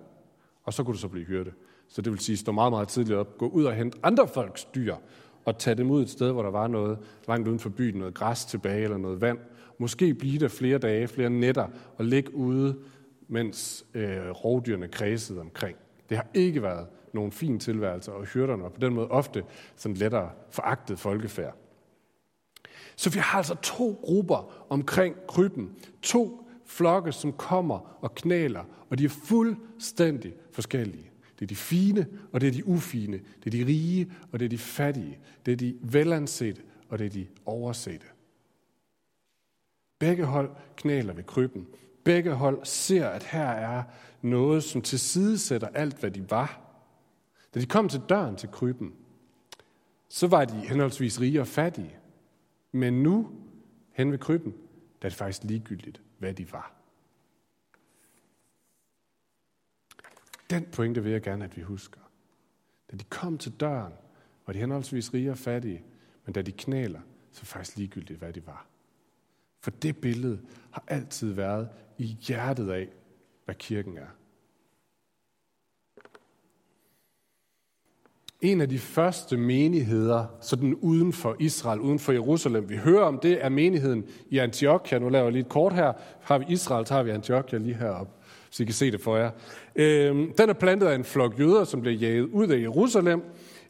og 0.64 0.74
så 0.74 0.84
kunne 0.84 0.94
du 0.94 1.00
så 1.00 1.08
blive 1.08 1.26
hyrde. 1.26 1.52
Så 1.88 2.02
det 2.02 2.12
vil 2.12 2.20
sige, 2.20 2.38
stå 2.38 2.52
meget, 2.52 2.72
meget 2.72 2.88
tidligt 2.88 3.18
op, 3.18 3.38
gå 3.38 3.48
ud 3.48 3.64
og 3.64 3.74
hente 3.74 3.98
andre 4.04 4.28
folks 4.28 4.66
dyr, 4.66 4.96
og 5.46 5.58
tage 5.58 5.76
dem 5.76 5.92
ud 5.92 6.02
et 6.02 6.10
sted, 6.10 6.32
hvor 6.32 6.44
der 6.44 6.52
var 6.52 6.68
noget 6.68 6.98
langt 7.28 7.48
uden 7.48 7.60
for 7.60 7.70
byen, 7.70 8.00
noget 8.00 8.14
græs 8.14 8.46
tilbage 8.46 8.84
eller 8.84 8.98
noget 8.98 9.22
vand, 9.22 9.40
Måske 9.78 10.14
blive 10.14 10.40
der 10.40 10.48
flere 10.48 10.78
dage, 10.78 11.08
flere 11.08 11.30
nætter, 11.30 11.68
og 11.98 12.06
ligge 12.06 12.36
ude, 12.36 12.76
mens 13.28 13.86
øh, 13.94 14.30
rovdyrene 14.30 14.88
kredsede 14.88 15.42
omkring. 15.42 15.78
Det 16.10 16.18
har 16.18 16.28
ikke 16.34 16.62
været 16.62 16.88
nogle 17.18 17.32
fin 17.32 17.60
tilværelse, 17.60 18.14
og 18.14 18.26
hyrderne 18.26 18.64
var 18.64 18.70
på 18.70 18.80
den 18.80 18.94
måde 18.94 19.08
ofte 19.08 19.44
sådan 19.76 19.98
lettere 19.98 20.32
foragtet 20.50 21.00
folkefærd. 21.00 21.56
Så 22.96 23.10
vi 23.10 23.20
har 23.20 23.38
altså 23.38 23.56
to 23.56 24.00
grupper 24.04 24.66
omkring 24.70 25.16
krybben. 25.28 25.76
To 26.02 26.50
flokke, 26.66 27.12
som 27.12 27.34
kommer 27.34 27.98
og 28.02 28.16
knæler, 28.16 28.64
og 28.90 28.98
de 28.98 29.06
er 29.06 29.10
fuldstændig 29.10 30.34
forskellige. 30.52 31.12
Det 31.40 31.46
er 31.46 31.48
de 31.48 31.56
fine, 31.56 32.08
og 32.32 32.42
det 32.42 32.48
er 32.48 32.52
de 32.52 32.68
ufine. 32.68 33.20
Det 33.44 33.54
er 33.54 33.64
de 33.64 33.66
rige, 33.72 34.12
og 34.32 34.40
det 34.40 34.46
er 34.46 34.50
de 34.50 34.58
fattige. 34.58 35.20
Det 35.46 35.52
er 35.52 35.56
de 35.56 35.78
velansete, 35.82 36.62
og 36.90 37.00
det 37.00 37.06
er 37.06 37.10
de 37.10 37.28
oversete. 37.46 38.06
Begge 40.00 40.26
hold 40.26 40.50
knæler 40.76 41.14
ved 41.14 41.24
krybben. 41.24 41.68
Begge 42.04 42.34
hold 42.34 42.60
ser, 42.64 43.08
at 43.08 43.24
her 43.24 43.50
er 43.50 43.84
noget, 44.22 44.64
som 44.64 44.82
tilsidesætter 44.82 45.68
alt, 45.68 46.00
hvad 46.00 46.12
de 46.12 46.32
var. 46.32 46.67
Da 47.58 47.62
de 47.62 47.66
kom 47.66 47.90
til 47.90 48.02
døren 48.10 48.36
til 48.36 48.50
krybben, 48.52 48.96
så 50.10 50.28
var 50.28 50.46
de 50.46 50.54
henholdsvis 50.54 51.22
rige 51.22 51.42
og 51.42 51.48
fattige. 51.48 51.98
Men 52.72 53.04
nu, 53.04 53.32
hen 53.92 54.12
ved 54.12 54.20
krybben, 54.20 54.52
der 55.02 55.06
er 55.06 55.10
det 55.10 55.18
faktisk 55.18 55.44
ligegyldigt, 55.44 56.02
hvad 56.18 56.34
de 56.34 56.52
var. 56.52 56.76
Den 60.50 60.66
pointe 60.66 61.04
vil 61.04 61.12
jeg 61.12 61.22
gerne, 61.22 61.46
at 61.46 61.58
vi 61.58 61.62
husker. 61.62 62.00
Da 62.92 62.98
de 62.98 63.04
kom 63.04 63.38
til 63.38 63.52
døren, 63.60 63.94
var 64.46 64.54
de 64.54 64.60
henholdsvis 64.60 65.14
rige 65.14 65.32
og 65.32 65.38
fattige, 65.38 65.84
men 66.26 66.34
da 66.34 66.42
de 66.42 66.52
knæler, 66.52 67.02
så 67.32 67.40
er 67.40 67.42
det 67.42 67.48
faktisk 67.48 67.78
ligegyldigt, 67.78 68.20
hvad 68.20 68.34
de 68.34 68.48
var. 68.48 68.68
For 69.60 69.72
det 69.72 69.98
billede 69.98 70.42
har 70.72 70.84
altid 70.88 71.34
været 71.34 71.70
i 71.98 72.06
hjertet 72.06 72.70
af, 72.70 72.90
hvad 73.46 73.56
kirken 73.56 73.98
er. 73.98 74.17
En 78.42 78.62
af 78.62 78.70
de 78.70 78.80
første 78.80 79.38
menigheder, 79.38 80.26
sådan 80.42 80.76
uden 80.76 81.14
for 81.14 81.36
Israel, 81.40 81.80
uden 81.80 82.00
for 82.00 82.12
Jerusalem, 82.12 82.70
vi 82.70 82.76
hører 82.76 83.04
om 83.04 83.20
det, 83.20 83.46
er 83.46 83.50
menigheden 83.50 84.06
i 84.30 84.38
Antiochia. 84.38 85.00
Nu 85.00 85.10
laver 85.10 85.26
jeg 85.26 85.32
lige 85.32 85.42
et 85.42 85.50
kort 85.50 85.74
her. 85.74 85.94
Har 86.22 86.38
vi 86.38 86.46
Israel, 86.50 86.86
så 86.86 86.94
har 86.94 87.04
vi 87.04 87.12
Antiochia 87.12 87.60
lige 87.60 87.76
heroppe, 87.76 88.12
så 88.50 88.64
I 88.64 88.66
kan 88.66 88.76
se 88.76 88.92
det 88.92 89.02
for 89.02 89.18
jer. 89.18 89.32
Øhm, 89.76 90.32
den 90.38 90.50
er 90.50 90.54
plantet 90.54 90.88
af 90.88 90.96
en 90.96 91.04
flok 91.04 91.40
jøder, 91.40 91.64
som 91.64 91.82
blev 91.82 91.94
jaget 91.94 92.26
ud 92.26 92.48
af 92.48 92.62
Jerusalem. 92.62 93.22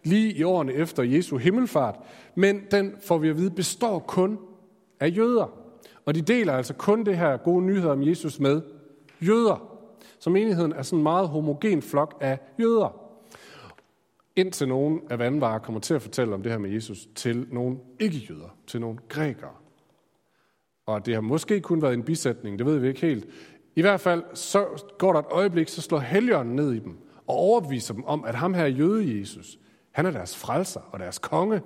lige 0.04 0.34
i 0.34 0.44
årene 0.44 0.74
efter 0.74 1.04
Jesu 1.04 1.38
himmelfart, 1.38 1.96
men 2.36 2.62
den 2.72 2.94
får 3.04 3.18
vi 3.18 3.30
at 3.30 3.38
vide 3.38 3.50
består 3.50 4.00
kun 4.00 4.38
af 5.00 5.14
jøder. 5.18 5.52
Og 6.06 6.16
de 6.16 6.22
deler 6.22 6.54
altså 6.54 6.74
kun 6.74 7.06
det 7.06 7.18
her 7.18 7.38
gode 7.38 7.66
nyheder 7.66 7.92
om 7.92 8.08
Jesus 8.08 8.40
med 8.40 8.62
jøder. 9.22 9.78
Så 10.20 10.30
menigheden 10.30 10.72
er 10.72 10.82
sådan 10.82 11.00
en 11.00 11.04
meget 11.04 11.28
homogen 11.28 11.82
flok 11.82 12.18
af 12.22 12.40
jøder. 12.60 13.07
Indtil 14.38 14.68
nogen 14.68 15.02
af 15.10 15.20
vandvarer 15.20 15.60
kommer 15.60 15.82
til 15.82 15.94
at 15.94 16.02
fortælle 16.02 16.34
om 16.34 16.44
det 16.44 16.52
her 16.52 16.60
med 16.60 16.70
Jesus 16.70 17.08
til 17.16 17.48
nogle 17.52 17.78
ikke-jøder, 18.00 18.58
til 18.68 18.82
nogle 18.82 18.98
grækere. 19.10 19.54
Og 20.86 21.06
det 21.06 21.14
har 21.14 21.22
måske 21.22 21.62
kun 21.62 21.82
været 21.82 21.94
en 21.94 22.04
bisætning, 22.04 22.60
det 22.60 22.66
ved 22.66 22.80
vi 22.80 22.88
ikke 22.88 23.02
helt. 23.02 23.28
I 23.76 23.82
hvert 23.82 24.00
fald 24.00 24.24
så 24.34 24.66
går 24.98 25.14
der 25.14 25.20
et 25.20 25.26
øjeblik, 25.32 25.68
så 25.68 25.82
slår 25.82 26.00
helgeren 26.00 26.48
ned 26.48 26.74
i 26.74 26.80
dem 26.80 26.98
og 27.28 27.36
overbeviser 27.36 27.94
dem 27.94 28.04
om, 28.04 28.24
at 28.26 28.36
ham 28.36 28.54
her 28.54 28.66
jøde 28.66 29.20
Jesus, 29.20 29.60
han 29.92 30.06
er 30.06 30.12
deres 30.12 30.38
frelser 30.38 30.82
og 30.92 31.00
deres 31.00 31.20
konge, 31.20 31.62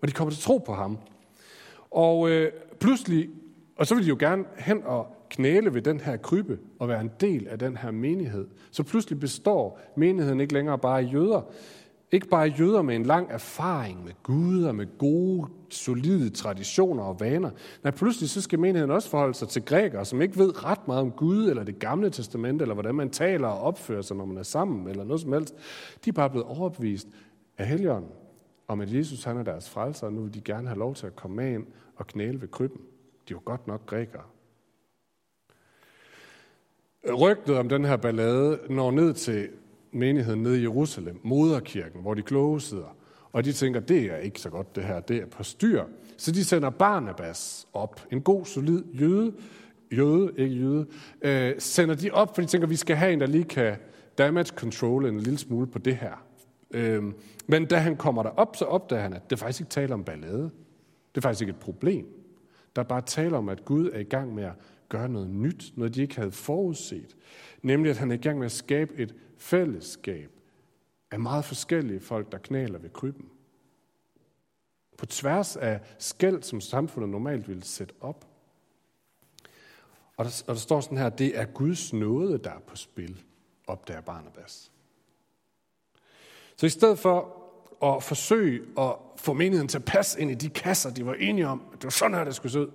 og 0.00 0.08
de 0.08 0.12
kommer 0.12 0.30
til 0.30 0.38
at 0.38 0.42
tro 0.42 0.58
på 0.58 0.72
ham. 0.72 0.98
Og 1.90 2.30
øh, 2.30 2.52
pludselig, 2.80 3.28
og 3.76 3.86
så 3.86 3.94
vil 3.94 4.04
de 4.04 4.08
jo 4.08 4.16
gerne 4.18 4.44
hen 4.58 4.82
og 4.84 5.06
knæle 5.30 5.74
ved 5.74 5.82
den 5.82 6.00
her 6.00 6.16
krybe 6.16 6.58
og 6.78 6.88
være 6.88 7.00
en 7.00 7.10
del 7.20 7.48
af 7.48 7.58
den 7.58 7.76
her 7.76 7.90
menighed. 7.90 8.46
Så 8.70 8.82
pludselig 8.82 9.20
består 9.20 9.80
menigheden 9.96 10.40
ikke 10.40 10.54
længere 10.54 10.78
bare 10.78 11.00
af 11.00 11.12
jøder. 11.12 11.50
Ikke 12.14 12.28
bare 12.28 12.48
jøder 12.48 12.82
med 12.82 12.96
en 12.96 13.02
lang 13.02 13.30
erfaring 13.30 14.04
med 14.04 14.12
Gud 14.22 14.62
og 14.62 14.74
med 14.74 14.98
gode, 14.98 15.48
solide 15.70 16.30
traditioner 16.30 17.02
og 17.02 17.20
vaner. 17.20 17.50
Nej, 17.82 17.90
pludselig 17.90 18.30
så 18.30 18.40
skal 18.40 18.58
menigheden 18.58 18.90
også 18.90 19.10
forholde 19.10 19.34
sig 19.34 19.48
til 19.48 19.64
grækere, 19.64 20.04
som 20.04 20.22
ikke 20.22 20.38
ved 20.38 20.64
ret 20.64 20.88
meget 20.88 21.00
om 21.00 21.10
Gud 21.10 21.48
eller 21.48 21.64
det 21.64 21.78
gamle 21.78 22.10
testamente, 22.10 22.62
eller 22.62 22.74
hvordan 22.74 22.94
man 22.94 23.10
taler 23.10 23.48
og 23.48 23.60
opfører 23.60 24.02
sig, 24.02 24.16
når 24.16 24.24
man 24.24 24.36
er 24.36 24.42
sammen, 24.42 24.88
eller 24.88 25.04
noget 25.04 25.20
som 25.20 25.32
helst. 25.32 25.54
De 26.04 26.10
er 26.10 26.12
bare 26.12 26.30
blevet 26.30 26.46
overbevist 26.46 27.08
af 27.58 27.66
helgeren 27.66 28.04
om, 28.68 28.80
at 28.80 28.94
Jesus 28.94 29.24
han 29.24 29.36
er 29.36 29.42
deres 29.42 29.70
frelser, 29.70 30.06
og 30.06 30.12
nu 30.12 30.22
vil 30.22 30.34
de 30.34 30.40
gerne 30.40 30.68
have 30.68 30.78
lov 30.78 30.94
til 30.94 31.06
at 31.06 31.16
komme 31.16 31.36
med 31.36 31.54
ind 31.54 31.66
og 31.96 32.06
knæle 32.06 32.40
ved 32.40 32.48
krybben. 32.48 32.80
De 33.28 33.34
var 33.34 33.40
godt 33.40 33.66
nok 33.66 33.86
grækere. 33.86 34.22
Rygtet 37.20 37.56
om 37.56 37.68
den 37.68 37.84
her 37.84 37.96
ballade 37.96 38.58
når 38.70 38.90
ned 38.90 39.14
til 39.14 39.48
menigheden 39.94 40.42
nede 40.42 40.58
i 40.58 40.62
Jerusalem, 40.62 41.20
moderkirken, 41.22 42.00
hvor 42.00 42.14
de 42.14 42.22
kloge 42.22 42.60
sidder. 42.60 42.96
Og 43.32 43.44
de 43.44 43.52
tænker, 43.52 43.80
det 43.80 44.02
er 44.02 44.16
ikke 44.16 44.40
så 44.40 44.50
godt 44.50 44.76
det 44.76 44.84
her, 44.84 45.00
det 45.00 45.16
er 45.16 45.26
på 45.26 45.42
styr. 45.42 45.84
Så 46.16 46.32
de 46.32 46.44
sender 46.44 46.70
Barnabas 46.70 47.66
op, 47.72 48.00
en 48.10 48.20
god, 48.20 48.44
solid 48.44 48.82
jøde, 49.00 49.32
jøde, 49.92 50.32
ikke 50.36 50.54
jøde, 50.54 50.86
øh, 51.22 51.54
sender 51.58 51.94
de 51.94 52.10
op, 52.10 52.34
for 52.34 52.42
de 52.42 52.48
tænker, 52.48 52.68
vi 52.68 52.76
skal 52.76 52.96
have 52.96 53.12
en, 53.12 53.20
der 53.20 53.26
lige 53.26 53.44
kan 53.44 53.76
damage 54.18 54.46
control 54.56 55.06
en 55.06 55.20
lille 55.20 55.38
smule 55.38 55.66
på 55.66 55.78
det 55.78 55.96
her. 55.96 56.24
Øh, 56.70 57.02
men 57.46 57.66
da 57.66 57.76
han 57.76 57.96
kommer 57.96 58.22
derop, 58.22 58.56
så 58.56 58.64
opdager 58.64 59.02
han, 59.02 59.12
at 59.12 59.30
det 59.30 59.38
faktisk 59.38 59.60
ikke 59.60 59.70
taler 59.70 59.94
om 59.94 60.04
ballade. 60.04 60.50
Det 61.14 61.16
er 61.16 61.20
faktisk 61.20 61.42
ikke 61.42 61.50
et 61.50 61.56
problem. 61.56 62.06
Der 62.76 62.82
er 62.82 62.86
bare 62.86 63.00
tale 63.00 63.36
om, 63.36 63.48
at 63.48 63.64
Gud 63.64 63.90
er 63.92 63.98
i 63.98 64.04
gang 64.04 64.34
med 64.34 64.44
at 64.44 64.52
gøre 64.88 65.08
noget 65.08 65.30
nyt, 65.30 65.72
noget 65.76 65.94
de 65.94 66.02
ikke 66.02 66.16
havde 66.16 66.32
forudset. 66.32 67.16
Nemlig, 67.62 67.90
at 67.90 67.96
han 67.96 68.10
er 68.10 68.14
i 68.14 68.18
gang 68.18 68.38
med 68.38 68.46
at 68.46 68.52
skabe 68.52 68.94
et 68.94 69.14
fællesskab 69.38 70.30
af 71.10 71.20
meget 71.20 71.44
forskellige 71.44 72.00
folk, 72.00 72.32
der 72.32 72.38
knæler 72.38 72.78
ved 72.78 72.90
krybben. 72.90 73.28
På 74.98 75.06
tværs 75.06 75.56
af 75.56 75.80
skæld, 75.98 76.42
som 76.42 76.60
samfundet 76.60 77.10
normalt 77.10 77.48
ville 77.48 77.64
sætte 77.64 77.94
op. 78.00 78.26
Og 80.16 80.24
der, 80.24 80.42
og 80.46 80.54
der 80.54 80.60
står 80.60 80.80
sådan 80.80 80.98
her, 80.98 81.08
det 81.08 81.38
er 81.38 81.44
Guds 81.44 81.92
nåde, 81.92 82.38
der 82.38 82.50
er 82.50 82.60
på 82.66 82.76
spil, 82.76 83.22
opdager 83.66 84.00
Barnabas. 84.00 84.72
Så 86.56 86.66
i 86.66 86.68
stedet 86.68 86.98
for 86.98 87.44
at 87.82 88.02
forsøge 88.02 88.62
at 88.78 88.96
få 89.16 89.32
menigheden 89.32 89.68
til 89.68 89.78
at 89.78 89.84
passe 89.84 90.20
ind 90.20 90.30
i 90.30 90.34
de 90.34 90.48
kasser, 90.48 90.90
de 90.90 91.06
var 91.06 91.14
enige 91.14 91.46
om, 91.46 91.62
at 91.72 91.78
det 91.78 91.84
var 91.84 91.90
sådan 91.90 92.16
her, 92.16 92.24
det 92.24 92.34
skulle 92.34 92.52
se 92.52 92.60
ud, 92.60 92.70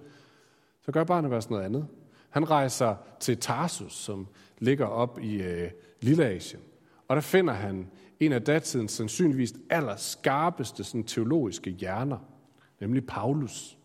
så 0.82 0.92
gør 0.92 1.04
Barnabas 1.04 1.50
noget 1.50 1.63
andet. 1.63 1.88
Han 2.30 2.50
rejser 2.50 2.96
til 3.20 3.38
Tarsus, 3.38 3.94
som 3.94 4.28
ligger 4.60 4.86
op 4.86 5.20
i 5.22 5.42
øh, 5.42 5.72
Lilleasien. 6.02 6.62
Og 7.08 7.16
der 7.16 7.22
finder 7.22 7.54
han 7.54 7.88
en 8.20 8.32
af 8.32 8.42
datidens 8.42 8.92
sandsynligvis 8.92 9.54
allerskarpeste 9.70 10.84
sådan, 10.84 11.04
teologiske 11.04 11.70
hjerner, 11.70 12.18
nemlig 12.80 13.06
Paulus, 13.06 13.78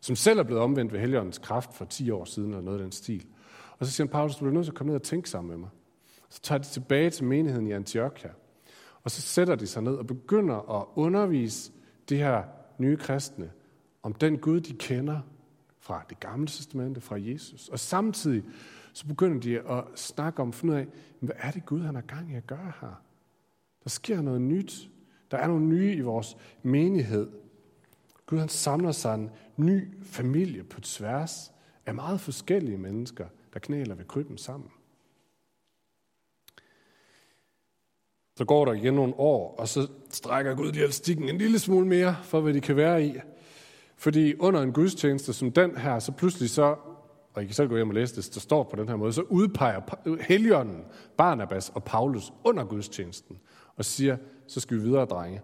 som 0.00 0.16
selv 0.16 0.38
er 0.38 0.42
blevet 0.42 0.62
omvendt 0.62 0.92
ved 0.92 1.00
Helligåndens 1.00 1.38
kraft 1.38 1.74
for 1.74 1.84
10 1.84 2.10
år 2.10 2.24
siden, 2.24 2.50
eller 2.50 2.62
noget 2.62 2.78
af 2.78 2.82
den 2.82 2.92
stil. 2.92 3.26
Og 3.78 3.86
så 3.86 3.92
siger 3.92 4.06
han, 4.06 4.12
Paulus, 4.12 4.36
du 4.36 4.44
bliver 4.44 4.54
nødt 4.54 4.64
til 4.64 4.72
at 4.72 4.76
komme 4.76 4.90
ned 4.90 5.00
og 5.00 5.02
tænke 5.02 5.30
sammen 5.30 5.50
med 5.50 5.58
mig. 5.58 5.68
Så 6.28 6.40
tager 6.42 6.58
de 6.58 6.66
tilbage 6.66 7.10
til 7.10 7.24
menigheden 7.24 7.66
i 7.66 7.72
Antiochia, 7.72 8.30
og 9.02 9.10
så 9.10 9.20
sætter 9.20 9.54
de 9.54 9.66
sig 9.66 9.82
ned 9.82 9.94
og 9.94 10.06
begynder 10.06 10.80
at 10.80 10.86
undervise 10.94 11.72
de 12.08 12.16
her 12.16 12.42
nye 12.78 12.96
kristne 12.96 13.50
om 14.02 14.12
den 14.12 14.38
Gud, 14.38 14.60
de 14.60 14.72
kender 14.72 15.20
fra 15.86 16.04
det 16.08 16.20
gamle 16.20 16.46
testamente, 16.46 17.00
fra 17.00 17.16
Jesus. 17.20 17.68
Og 17.68 17.78
samtidig 17.78 18.44
så 18.92 19.06
begynder 19.06 19.40
de 19.40 19.60
at 19.60 19.84
snakke 19.94 20.42
om, 20.42 20.52
finde 20.52 20.74
ud 20.74 20.78
af, 20.78 20.86
hvad 21.20 21.34
er 21.38 21.50
det 21.50 21.66
Gud, 21.66 21.80
han 21.80 21.94
har 21.94 22.02
gang 22.02 22.32
i 22.32 22.34
at 22.34 22.46
gøre 22.46 22.72
her? 22.80 23.02
Der 23.84 23.90
sker 23.90 24.20
noget 24.20 24.40
nyt. 24.40 24.88
Der 25.30 25.36
er 25.36 25.46
nogle 25.48 25.66
nye 25.66 25.94
i 25.94 26.00
vores 26.00 26.36
menighed. 26.62 27.28
Gud 28.26 28.38
han 28.38 28.48
samler 28.48 28.92
sig 28.92 29.14
en 29.14 29.30
ny 29.56 30.02
familie 30.02 30.64
på 30.64 30.80
tværs 30.80 31.52
af 31.86 31.94
meget 31.94 32.20
forskellige 32.20 32.78
mennesker, 32.78 33.26
der 33.52 33.58
knæler 33.58 33.94
ved 33.94 34.04
krybben 34.04 34.38
sammen. 34.38 34.70
Så 38.36 38.44
går 38.44 38.64
der 38.64 38.72
igen 38.72 38.94
nogle 38.94 39.14
år, 39.14 39.56
og 39.58 39.68
så 39.68 39.88
strækker 40.10 40.54
Gud 40.54 40.72
de 40.72 40.78
elastikken 40.78 41.28
en 41.28 41.38
lille 41.38 41.58
smule 41.58 41.86
mere, 41.86 42.16
for 42.22 42.40
hvad 42.40 42.54
de 42.54 42.60
kan 42.60 42.76
være 42.76 43.06
i. 43.06 43.14
Fordi 43.96 44.34
under 44.34 44.62
en 44.62 44.72
gudstjeneste 44.72 45.32
som 45.32 45.52
den 45.52 45.76
her, 45.76 45.98
så 45.98 46.12
pludselig 46.12 46.50
så 46.50 46.76
og 47.36 47.42
I 47.42 47.46
kan 47.46 47.54
selv 47.54 47.68
gå 47.68 47.76
hjem 47.76 47.88
og 47.88 47.94
læse 47.94 48.16
det, 48.16 48.34
der 48.34 48.40
står 48.40 48.62
på 48.62 48.76
den 48.76 48.88
her 48.88 48.96
måde, 48.96 49.12
så 49.12 49.22
udpeger 49.22 49.80
Helligånden 50.20 50.84
Barnabas 51.16 51.72
og 51.74 51.84
Paulus 51.84 52.32
under 52.44 52.64
gudstjenesten, 52.64 53.38
og 53.76 53.84
siger, 53.84 54.16
så 54.46 54.60
skal 54.60 54.76
vi 54.76 54.82
videre, 54.82 55.04
drenge. 55.04 55.40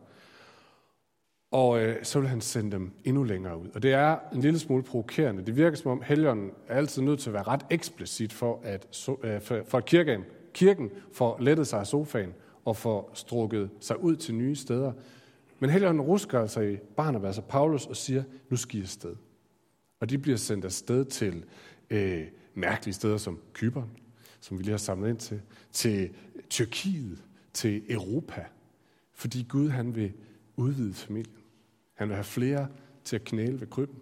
Og 1.50 1.82
øh, 1.82 2.04
så 2.04 2.20
vil 2.20 2.28
han 2.28 2.40
sende 2.40 2.70
dem 2.70 2.92
endnu 3.04 3.22
længere 3.22 3.58
ud. 3.58 3.68
Og 3.74 3.82
det 3.82 3.92
er 3.92 4.18
en 4.34 4.40
lille 4.40 4.58
smule 4.58 4.82
provokerende. 4.82 5.46
Det 5.46 5.56
virker 5.56 5.76
som 5.76 5.90
om 5.90 6.02
Helligånden 6.06 6.50
er 6.68 6.76
altid 6.76 7.02
nødt 7.02 7.20
til 7.20 7.30
at 7.30 7.34
være 7.34 7.42
ret 7.42 7.66
eksplicit 7.70 8.32
for, 8.32 8.60
at, 8.62 8.86
so, 8.90 9.20
øh, 9.22 9.40
for, 9.40 9.60
for 9.66 9.78
at 9.78 9.84
kirken, 9.84 10.24
kirken 10.54 10.90
får 11.12 11.36
lettet 11.40 11.66
sig 11.66 11.80
af 11.80 11.86
sofaen 11.86 12.34
og 12.64 12.76
får 12.76 13.10
strukket 13.14 13.70
sig 13.80 14.02
ud 14.02 14.16
til 14.16 14.34
nye 14.34 14.56
steder. 14.56 14.92
Men 15.62 15.70
Helligånden 15.70 16.02
rusker 16.02 16.40
altså 16.40 16.60
i 16.60 16.76
Barnabas 16.76 17.38
og 17.38 17.44
Paulus 17.44 17.86
og 17.86 17.96
siger, 17.96 18.24
nu 18.48 18.56
skal 18.56 18.78
I 18.78 18.82
afsted. 18.82 19.16
Og 20.00 20.10
de 20.10 20.18
bliver 20.18 20.36
sendt 20.36 20.64
afsted 20.64 21.04
til 21.04 21.44
øh, 21.90 22.26
mærkelige 22.54 22.94
steder 22.94 23.16
som 23.16 23.38
Kyberen, 23.52 23.90
som 24.40 24.58
vi 24.58 24.62
lige 24.62 24.70
har 24.70 24.78
samlet 24.78 25.08
ind 25.08 25.18
til, 25.18 25.40
til 25.72 26.10
Tyrkiet, 26.50 27.24
til 27.52 27.82
Europa. 27.88 28.44
Fordi 29.12 29.46
Gud 29.48 29.68
han 29.68 29.94
vil 29.94 30.12
udvide 30.56 30.94
familien. 30.94 31.36
Han 31.94 32.08
vil 32.08 32.14
have 32.14 32.24
flere 32.24 32.68
til 33.04 33.16
at 33.16 33.24
knæle 33.24 33.60
ved 33.60 33.66
krybben. 33.66 34.00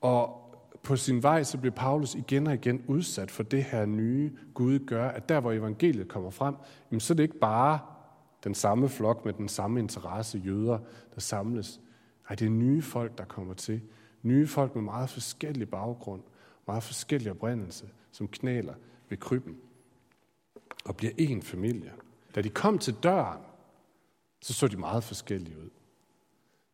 Og 0.00 0.54
på 0.82 0.96
sin 0.96 1.22
vej 1.22 1.42
så 1.42 1.58
bliver 1.58 1.74
Paulus 1.74 2.14
igen 2.14 2.46
og 2.46 2.54
igen 2.54 2.84
udsat 2.86 3.30
for 3.30 3.42
det 3.42 3.64
her 3.64 3.86
nye 3.86 4.32
Gud 4.54 4.78
gør, 4.78 5.08
at 5.08 5.28
der 5.28 5.40
hvor 5.40 5.52
evangeliet 5.52 6.08
kommer 6.08 6.30
frem, 6.30 6.54
jamen, 6.90 7.00
så 7.00 7.12
er 7.12 7.16
det 7.16 7.22
ikke 7.22 7.38
bare 7.38 7.78
den 8.44 8.54
samme 8.54 8.88
flok 8.88 9.24
med 9.24 9.32
den 9.32 9.48
samme 9.48 9.80
interesse 9.80 10.38
jøder, 10.38 10.78
der 11.14 11.20
samles. 11.20 11.80
Nej, 12.28 12.36
det 12.36 12.46
er 12.46 12.50
nye 12.50 12.82
folk, 12.82 13.18
der 13.18 13.24
kommer 13.24 13.54
til. 13.54 13.80
Nye 14.22 14.46
folk 14.46 14.74
med 14.74 14.82
meget 14.82 15.10
forskellig 15.10 15.70
baggrund, 15.70 16.22
meget 16.66 16.82
forskellig 16.82 17.30
oprindelse, 17.30 17.88
som 18.12 18.28
knæler 18.28 18.74
ved 19.08 19.18
krybben 19.18 19.56
og 20.84 20.96
bliver 20.96 21.12
en 21.18 21.42
familie. 21.42 21.92
Da 22.34 22.42
de 22.42 22.48
kom 22.48 22.78
til 22.78 22.94
døren, 23.02 23.42
så 24.42 24.54
så 24.54 24.68
de 24.68 24.76
meget 24.76 25.04
forskellige 25.04 25.58
ud. 25.58 25.70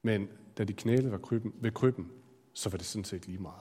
Men 0.02 0.28
da 0.58 0.64
de 0.64 0.72
knælede 0.72 1.12
ved 1.12 1.18
krybben, 1.18 1.54
ved 1.60 1.70
krybben 1.70 2.12
så 2.52 2.70
var 2.70 2.78
det 2.78 2.86
sådan 2.86 3.04
set 3.04 3.26
lige 3.26 3.38
meget. 3.38 3.60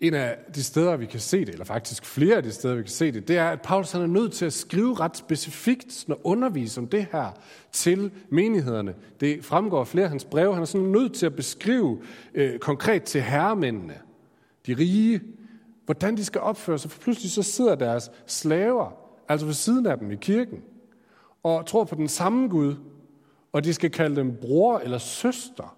En 0.00 0.14
af 0.14 0.38
de 0.54 0.62
steder, 0.62 0.96
vi 0.96 1.06
kan 1.06 1.20
se 1.20 1.40
det, 1.40 1.48
eller 1.48 1.64
faktisk 1.64 2.04
flere 2.04 2.36
af 2.36 2.42
de 2.42 2.52
steder, 2.52 2.74
vi 2.74 2.82
kan 2.82 2.90
se 2.90 3.12
det, 3.12 3.28
det 3.28 3.36
er, 3.36 3.48
at 3.48 3.62
Paulus 3.62 3.92
han 3.92 4.02
er 4.02 4.06
nødt 4.06 4.32
til 4.32 4.44
at 4.46 4.52
skrive 4.52 5.00
ret 5.00 5.16
specifikt 5.16 6.04
og 6.08 6.20
undervise 6.24 6.80
om 6.80 6.86
det 6.86 7.06
her 7.12 7.32
til 7.72 8.10
menighederne. 8.28 8.94
Det 9.20 9.44
fremgår 9.44 9.80
af 9.80 9.88
flere 9.88 10.04
af 10.04 10.10
hans 10.10 10.24
breve. 10.24 10.54
Han 10.54 10.62
er 10.62 10.66
sådan 10.66 10.86
nødt 10.86 11.14
til 11.14 11.26
at 11.26 11.36
beskrive 11.36 12.02
øh, 12.34 12.58
konkret 12.58 13.02
til 13.02 13.22
herremændene, 13.22 13.94
de 14.66 14.74
rige, 14.74 15.20
hvordan 15.84 16.16
de 16.16 16.24
skal 16.24 16.40
opføre 16.40 16.78
sig. 16.78 16.90
For 16.90 17.00
pludselig 17.00 17.30
så 17.30 17.42
sidder 17.42 17.74
deres 17.74 18.10
slaver, 18.26 18.92
altså 19.28 19.46
ved 19.46 19.54
siden 19.54 19.86
af 19.86 19.98
dem 19.98 20.10
i 20.10 20.16
kirken, 20.16 20.62
og 21.42 21.66
tror 21.66 21.84
på 21.84 21.94
den 21.94 22.08
samme 22.08 22.48
Gud, 22.48 22.74
og 23.52 23.64
de 23.64 23.74
skal 23.74 23.90
kalde 23.90 24.16
dem 24.16 24.36
bror 24.40 24.78
eller 24.78 24.98
søster. 24.98 25.76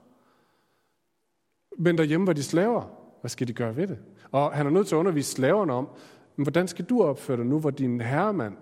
Men 1.78 1.98
derhjemme 1.98 2.26
var 2.26 2.32
de 2.32 2.42
slaver. 2.42 2.99
Hvad 3.20 3.28
skal 3.28 3.48
de 3.48 3.52
gøre 3.52 3.76
ved 3.76 3.86
det? 3.86 3.98
Og 4.32 4.52
han 4.52 4.66
er 4.66 4.70
nødt 4.70 4.86
til 4.86 4.94
at 4.94 4.98
undervise 4.98 5.30
slaverne 5.30 5.72
om, 5.72 5.88
men 6.36 6.44
hvordan 6.44 6.68
skal 6.68 6.84
du 6.84 7.02
opføre 7.02 7.36
dig 7.36 7.46
nu, 7.46 7.58
hvor 7.58 7.70
din 7.70 8.00
herremand 8.00 8.56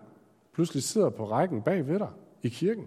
pludselig 0.55 0.83
sidder 0.83 1.11
på 1.11 1.31
rækken 1.31 1.63
bag 1.63 1.89
ved 1.89 1.99
dig 1.99 2.09
i 2.43 2.49
kirken, 2.49 2.85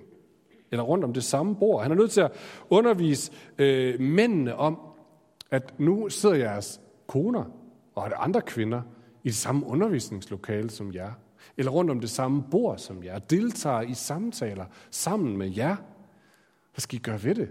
eller 0.72 0.84
rundt 0.84 1.04
om 1.04 1.14
det 1.14 1.24
samme 1.24 1.56
bord. 1.56 1.82
Han 1.82 1.92
er 1.92 1.96
nødt 1.96 2.12
til 2.12 2.22
at 2.22 2.32
undervise 2.70 3.32
øh, 3.58 4.00
mændene 4.00 4.56
om, 4.56 4.80
at 5.52 5.80
nu 5.80 6.10
sidder 6.10 6.36
jeres 6.36 6.82
koner 7.08 7.44
og 7.96 8.24
andre 8.24 8.42
kvinder 8.42 8.82
i 9.24 9.28
det 9.28 9.36
samme 9.36 9.66
undervisningslokale 9.66 10.70
som 10.70 10.94
jer, 10.94 11.12
eller 11.58 11.72
rundt 11.72 11.92
om 11.92 12.00
det 12.00 12.10
samme 12.10 12.44
bord 12.52 12.78
som 12.78 13.04
jer, 13.04 13.20
deltager 13.20 13.82
i 13.82 13.94
samtaler 13.94 14.66
sammen 14.92 15.38
med 15.38 15.52
jer. 15.58 15.76
Hvad 16.74 16.80
skal 16.80 17.00
I 17.00 17.02
gøre 17.02 17.24
ved 17.24 17.36
det? 17.36 17.50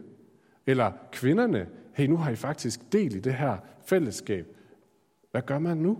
Eller 0.67 0.93
kvinderne, 1.13 1.67
hey, 2.01 2.07
nu 2.07 2.17
har 2.17 2.31
I 2.31 2.37
faktisk 2.37 2.93
del 2.93 3.17
i 3.17 3.21
det 3.21 3.35
her 3.35 3.57
fællesskab. 3.85 4.47
Hvad 5.31 5.43
gør 5.43 5.59
man 5.59 5.77
nu? 5.77 5.99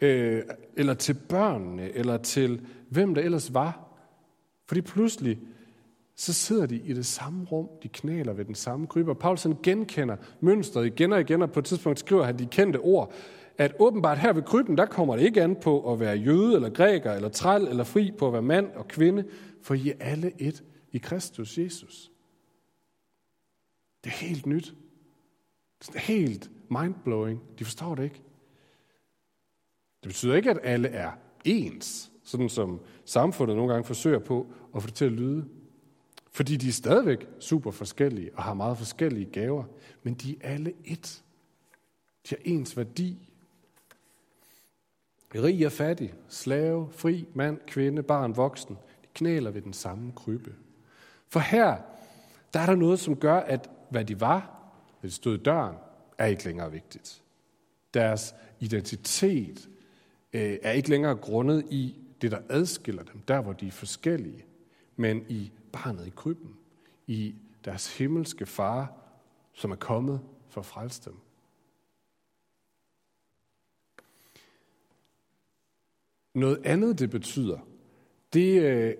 Øh, 0.00 0.42
eller 0.76 0.94
til 0.94 1.14
børnene, 1.28 1.92
eller 1.92 2.16
til 2.16 2.66
hvem 2.88 3.14
der 3.14 3.22
ellers 3.22 3.54
var. 3.54 3.88
Fordi 4.66 4.80
pludselig, 4.80 5.38
så 6.16 6.32
sidder 6.32 6.66
de 6.66 6.76
i 6.76 6.92
det 6.92 7.06
samme 7.06 7.44
rum, 7.44 7.68
de 7.82 7.88
knæler 7.88 8.32
ved 8.32 8.44
den 8.44 8.54
samme 8.54 8.86
krybe. 8.86 9.10
Og 9.10 9.18
Paulsen 9.18 9.58
genkender 9.62 10.16
mønstret 10.40 10.86
igen 10.86 11.12
og 11.12 11.20
igen, 11.20 11.42
og 11.42 11.52
på 11.52 11.60
et 11.60 11.64
tidspunkt 11.64 11.98
skriver 11.98 12.24
han 12.24 12.38
de 12.38 12.46
kendte 12.46 12.76
ord, 12.76 13.12
at 13.58 13.74
åbenbart 13.78 14.18
her 14.18 14.32
ved 14.32 14.42
kryben, 14.42 14.76
der 14.78 14.86
kommer 14.86 15.16
det 15.16 15.22
ikke 15.22 15.42
an 15.42 15.56
på 15.56 15.92
at 15.92 16.00
være 16.00 16.16
jøde, 16.16 16.54
eller 16.54 16.70
græker, 16.70 17.12
eller 17.12 17.28
træl, 17.28 17.62
eller 17.62 17.84
fri 17.84 18.10
på 18.18 18.26
at 18.26 18.32
være 18.32 18.42
mand 18.42 18.70
og 18.74 18.88
kvinde, 18.88 19.24
for 19.62 19.74
I 19.74 19.90
er 19.90 19.94
alle 20.00 20.32
et 20.38 20.64
i 20.92 20.98
Kristus 20.98 21.58
Jesus. 21.58 22.10
Det 24.04 24.10
er 24.10 24.26
helt 24.26 24.46
nyt. 24.46 24.74
Det 25.86 25.94
er 25.94 26.00
helt 26.00 26.50
mindblowing. 26.70 27.42
De 27.58 27.64
forstår 27.64 27.94
det 27.94 28.04
ikke. 28.04 28.22
Det 30.02 30.08
betyder 30.08 30.34
ikke, 30.34 30.50
at 30.50 30.58
alle 30.62 30.88
er 30.88 31.10
ens, 31.44 32.10
sådan 32.22 32.48
som 32.48 32.80
samfundet 33.04 33.56
nogle 33.56 33.72
gange 33.72 33.86
forsøger 33.86 34.18
på 34.18 34.46
at 34.76 34.82
få 34.82 34.86
det 34.86 34.94
til 34.94 35.04
at 35.04 35.12
lyde. 35.12 35.48
Fordi 36.30 36.56
de 36.56 36.68
er 36.68 36.72
stadigvæk 36.72 37.26
super 37.40 37.70
forskellige 37.70 38.30
og 38.34 38.42
har 38.42 38.54
meget 38.54 38.78
forskellige 38.78 39.26
gaver, 39.26 39.64
men 40.02 40.14
de 40.14 40.36
er 40.40 40.48
alle 40.48 40.72
et. 40.84 41.22
De 42.30 42.34
har 42.34 42.38
ens 42.44 42.76
værdi. 42.76 43.28
Rig 45.34 45.66
og 45.66 45.72
fattig, 45.72 46.14
slave, 46.28 46.88
fri, 46.92 47.26
mand, 47.34 47.58
kvinde, 47.66 48.02
barn, 48.02 48.36
voksen, 48.36 48.74
de 49.02 49.08
knæler 49.14 49.50
ved 49.50 49.62
den 49.62 49.72
samme 49.72 50.12
krybbe. 50.16 50.54
For 51.28 51.40
her, 51.40 51.76
der 52.54 52.60
er 52.60 52.66
der 52.66 52.74
noget, 52.74 53.00
som 53.00 53.16
gør, 53.16 53.36
at 53.36 53.70
hvad 53.90 54.04
de 54.04 54.20
var, 54.20 54.61
da 55.02 55.06
de 55.06 55.12
stod 55.12 55.38
i 55.38 55.42
døren, 55.42 55.76
er 56.18 56.26
ikke 56.26 56.44
længere 56.44 56.72
vigtigt. 56.72 57.22
Deres 57.94 58.34
identitet 58.60 59.68
øh, 60.32 60.58
er 60.62 60.70
ikke 60.70 60.90
længere 60.90 61.14
grundet 61.14 61.64
i 61.70 61.96
det, 62.22 62.30
der 62.30 62.40
adskiller 62.48 63.02
dem, 63.02 63.20
der 63.20 63.40
hvor 63.40 63.52
de 63.52 63.66
er 63.66 63.70
forskellige, 63.70 64.44
men 64.96 65.24
i 65.28 65.52
barnet 65.72 66.06
i 66.06 66.10
krybben, 66.10 66.56
i 67.06 67.34
deres 67.64 67.98
himmelske 67.98 68.46
far, 68.46 68.92
som 69.52 69.70
er 69.70 69.76
kommet 69.76 70.20
for 70.48 70.60
at 70.60 70.66
frelse 70.66 71.02
dem. 71.04 71.16
Noget 76.34 76.60
andet, 76.64 76.98
det 76.98 77.10
betyder, 77.10 77.58
det, 78.32 78.62
øh, 78.62 78.94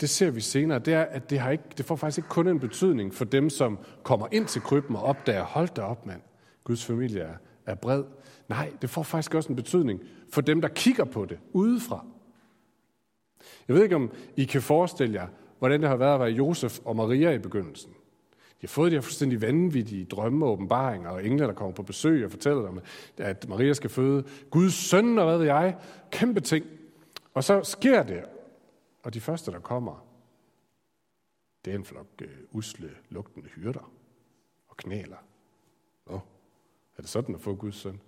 det 0.00 0.10
ser 0.10 0.30
vi 0.30 0.40
senere, 0.40 0.78
det 0.78 0.94
er, 0.94 1.02
at 1.02 1.30
det, 1.30 1.38
har 1.38 1.50
ikke, 1.50 1.64
det 1.78 1.86
får 1.86 1.96
faktisk 1.96 2.18
ikke 2.18 2.28
kun 2.28 2.48
en 2.48 2.60
betydning 2.60 3.14
for 3.14 3.24
dem, 3.24 3.50
som 3.50 3.78
kommer 4.02 4.26
ind 4.32 4.46
til 4.46 4.62
krybben 4.62 4.96
og 4.96 5.02
opdager, 5.02 5.44
hold 5.44 5.68
da 5.68 5.82
op 5.82 6.06
mand, 6.06 6.20
Guds 6.64 6.84
familie 6.84 7.20
er, 7.20 7.34
er 7.66 7.74
bred. 7.74 8.04
Nej, 8.48 8.72
det 8.82 8.90
får 8.90 9.02
faktisk 9.02 9.34
også 9.34 9.48
en 9.48 9.56
betydning 9.56 10.00
for 10.32 10.40
dem, 10.40 10.60
der 10.60 10.68
kigger 10.68 11.04
på 11.04 11.24
det 11.24 11.38
udefra. 11.52 12.04
Jeg 13.68 13.76
ved 13.76 13.82
ikke, 13.82 13.96
om 13.96 14.10
I 14.36 14.44
kan 14.44 14.62
forestille 14.62 15.14
jer, 15.14 15.26
hvordan 15.58 15.80
det 15.80 15.88
har 15.88 15.96
været 15.96 16.14
at 16.14 16.20
være 16.20 16.28
Josef 16.28 16.78
og 16.84 16.96
Maria 16.96 17.30
i 17.30 17.38
begyndelsen. 17.38 17.90
De 18.30 18.66
har 18.66 18.68
fået 18.68 18.92
de 18.92 18.96
her 18.96 19.02
fuldstændig 19.02 19.42
vanvittige 19.42 20.04
drømme 20.04 20.46
og 20.46 20.52
åbenbaringer, 20.52 21.10
og 21.10 21.26
engle, 21.26 21.46
der 21.46 21.52
kommer 21.52 21.74
på 21.74 21.82
besøg 21.82 22.24
og 22.24 22.30
fortæller 22.30 22.66
dem, 22.66 22.80
at 23.18 23.48
Maria 23.48 23.72
skal 23.72 23.90
føde 23.90 24.24
Guds 24.50 24.74
søn, 24.74 25.18
og 25.18 25.26
hvad 25.26 25.38
ved 25.38 25.46
jeg. 25.46 25.76
Kæmpe 26.10 26.40
ting. 26.40 26.66
Og 27.34 27.44
så 27.44 27.62
sker 27.62 28.02
det, 28.02 28.24
og 29.04 29.14
de 29.14 29.20
første, 29.20 29.50
der 29.50 29.60
kommer, 29.60 30.06
det 31.64 31.70
er 31.70 31.74
en 31.78 31.84
flok 31.84 32.06
øh, 32.22 32.28
usle, 32.50 32.90
lugtende 33.08 33.48
hyrder 33.48 33.92
og 34.68 34.76
knæler. 34.76 35.16
Nå, 36.06 36.20
er 36.96 37.02
det 37.02 37.08
sådan 37.08 37.34
at 37.34 37.40
få 37.40 37.54
Guds 37.54 37.76
søn? 37.76 38.00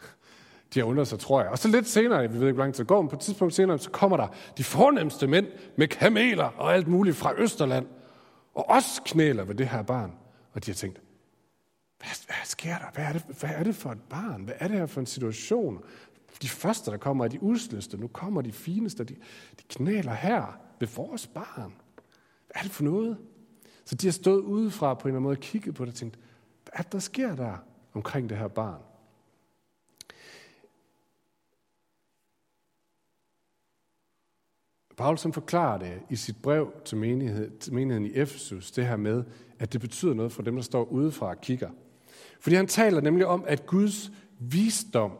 De 0.74 0.78
har 0.78 0.86
undret 0.86 1.08
sig, 1.08 1.18
tror 1.18 1.40
jeg. 1.40 1.50
Og 1.50 1.58
så 1.58 1.68
lidt 1.68 1.86
senere, 1.86 2.30
vi 2.30 2.38
ved 2.38 2.46
ikke, 2.46 2.52
hvor 2.52 2.62
lang 2.62 2.74
tid 2.74 2.84
det 2.84 2.88
går, 2.88 3.02
men 3.02 3.08
på 3.08 3.16
et 3.16 3.20
tidspunkt 3.20 3.54
senere, 3.54 3.78
så 3.78 3.90
kommer 3.90 4.16
der 4.16 4.28
de 4.56 4.64
fornemmeste 4.64 5.26
mænd 5.26 5.46
med 5.76 5.88
kameler 5.88 6.44
og 6.44 6.74
alt 6.74 6.88
muligt 6.88 7.16
fra 7.16 7.34
Østerland, 7.38 7.86
og 8.54 8.68
også 8.68 9.02
knæler 9.04 9.44
ved 9.44 9.54
det 9.54 9.68
her 9.68 9.82
barn. 9.82 10.14
Og 10.52 10.66
de 10.66 10.70
har 10.70 10.74
tænkt, 10.76 11.00
hvad, 11.98 12.26
hvad 12.26 12.44
sker 12.44 12.78
der? 12.78 12.90
Hvad 12.94 13.04
er, 13.04 13.12
det, 13.12 13.22
hvad 13.40 13.50
er 13.50 13.62
det 13.62 13.74
for 13.74 13.90
et 13.90 14.02
barn? 14.10 14.44
Hvad 14.44 14.54
er 14.58 14.68
det 14.68 14.76
her 14.76 14.86
for 14.86 15.00
en 15.00 15.06
situation? 15.06 15.84
De 16.42 16.48
første, 16.48 16.90
der 16.90 16.96
kommer, 16.96 17.24
er 17.24 17.28
de 17.28 17.42
usleste. 17.42 17.96
Nu 17.96 18.06
kommer 18.06 18.42
de 18.42 18.52
fineste. 18.52 19.04
De, 19.04 19.14
de 19.58 19.64
knæler 19.68 20.14
her 20.14 20.60
ved 20.80 20.88
vores 20.96 21.26
barn. 21.26 21.74
Hvad 22.46 22.54
er 22.54 22.62
det 22.62 22.70
for 22.70 22.84
noget? 22.84 23.18
Så 23.84 23.94
de 23.94 24.06
har 24.06 24.12
stået 24.12 24.40
udefra 24.40 24.94
på 24.94 25.00
en 25.00 25.08
eller 25.08 25.16
anden 25.16 25.22
måde 25.22 25.36
og 25.36 25.40
kigget 25.40 25.74
på 25.74 25.84
det 25.84 25.92
og 25.92 25.98
tænkt, 25.98 26.18
hvad 26.62 26.72
er 26.72 26.82
det, 26.82 26.92
der 26.92 26.98
sker 26.98 27.36
der 27.36 27.56
omkring 27.92 28.28
det 28.28 28.38
her 28.38 28.48
barn? 28.48 28.80
Paulus 34.96 35.26
forklarer 35.32 35.78
det 35.78 36.02
i 36.10 36.16
sit 36.16 36.42
brev 36.42 36.72
til, 36.84 36.98
menighed, 36.98 37.58
til 37.58 37.74
menigheden 37.74 38.06
i 38.06 38.14
Efesus, 38.14 38.70
det 38.70 38.86
her 38.86 38.96
med, 38.96 39.24
at 39.58 39.72
det 39.72 39.80
betyder 39.80 40.14
noget 40.14 40.32
for 40.32 40.42
dem, 40.42 40.54
der 40.54 40.62
står 40.62 40.84
udefra 40.84 41.26
og 41.26 41.40
kigger. 41.40 41.70
Fordi 42.40 42.56
han 42.56 42.66
taler 42.66 43.00
nemlig 43.00 43.26
om, 43.26 43.44
at 43.46 43.66
Guds 43.66 44.10
visdom 44.38 45.12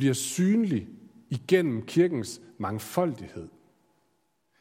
bliver 0.00 0.14
synlig 0.14 0.88
igennem 1.30 1.82
kirkens 1.82 2.40
mangfoldighed. 2.58 3.48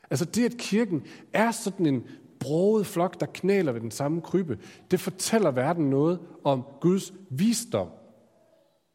Altså 0.09 0.25
det, 0.25 0.45
at 0.45 0.57
kirken 0.57 1.03
er 1.33 1.51
sådan 1.51 1.85
en 1.85 2.03
broget 2.39 2.85
flok, 2.85 3.19
der 3.19 3.25
knæler 3.25 3.71
ved 3.71 3.81
den 3.81 3.91
samme 3.91 4.21
krybbe, 4.21 4.59
det 4.91 4.99
fortæller 4.99 5.51
verden 5.51 5.89
noget 5.89 6.19
om 6.43 6.63
Guds 6.81 7.13
visdom. 7.29 7.87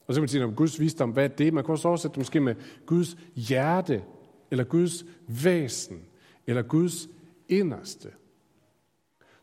Og 0.07 0.15
så 0.15 0.19
kan 0.19 0.23
man 0.23 0.29
sige 0.29 0.45
om 0.45 0.55
Guds 0.55 0.81
visdom, 0.81 1.11
hvad 1.11 1.25
er 1.25 1.29
det? 1.29 1.55
Man 1.55 1.65
kan 1.65 1.73
også 1.73 1.89
oversætte 1.89 2.15
det 2.15 2.19
måske 2.19 2.41
med 2.41 2.55
Guds 2.87 3.17
hjerte, 3.35 4.03
eller 4.51 4.65
Guds 4.65 5.05
væsen, 5.29 6.03
eller 6.47 6.63
Guds 6.63 7.09
inderste. 7.49 8.09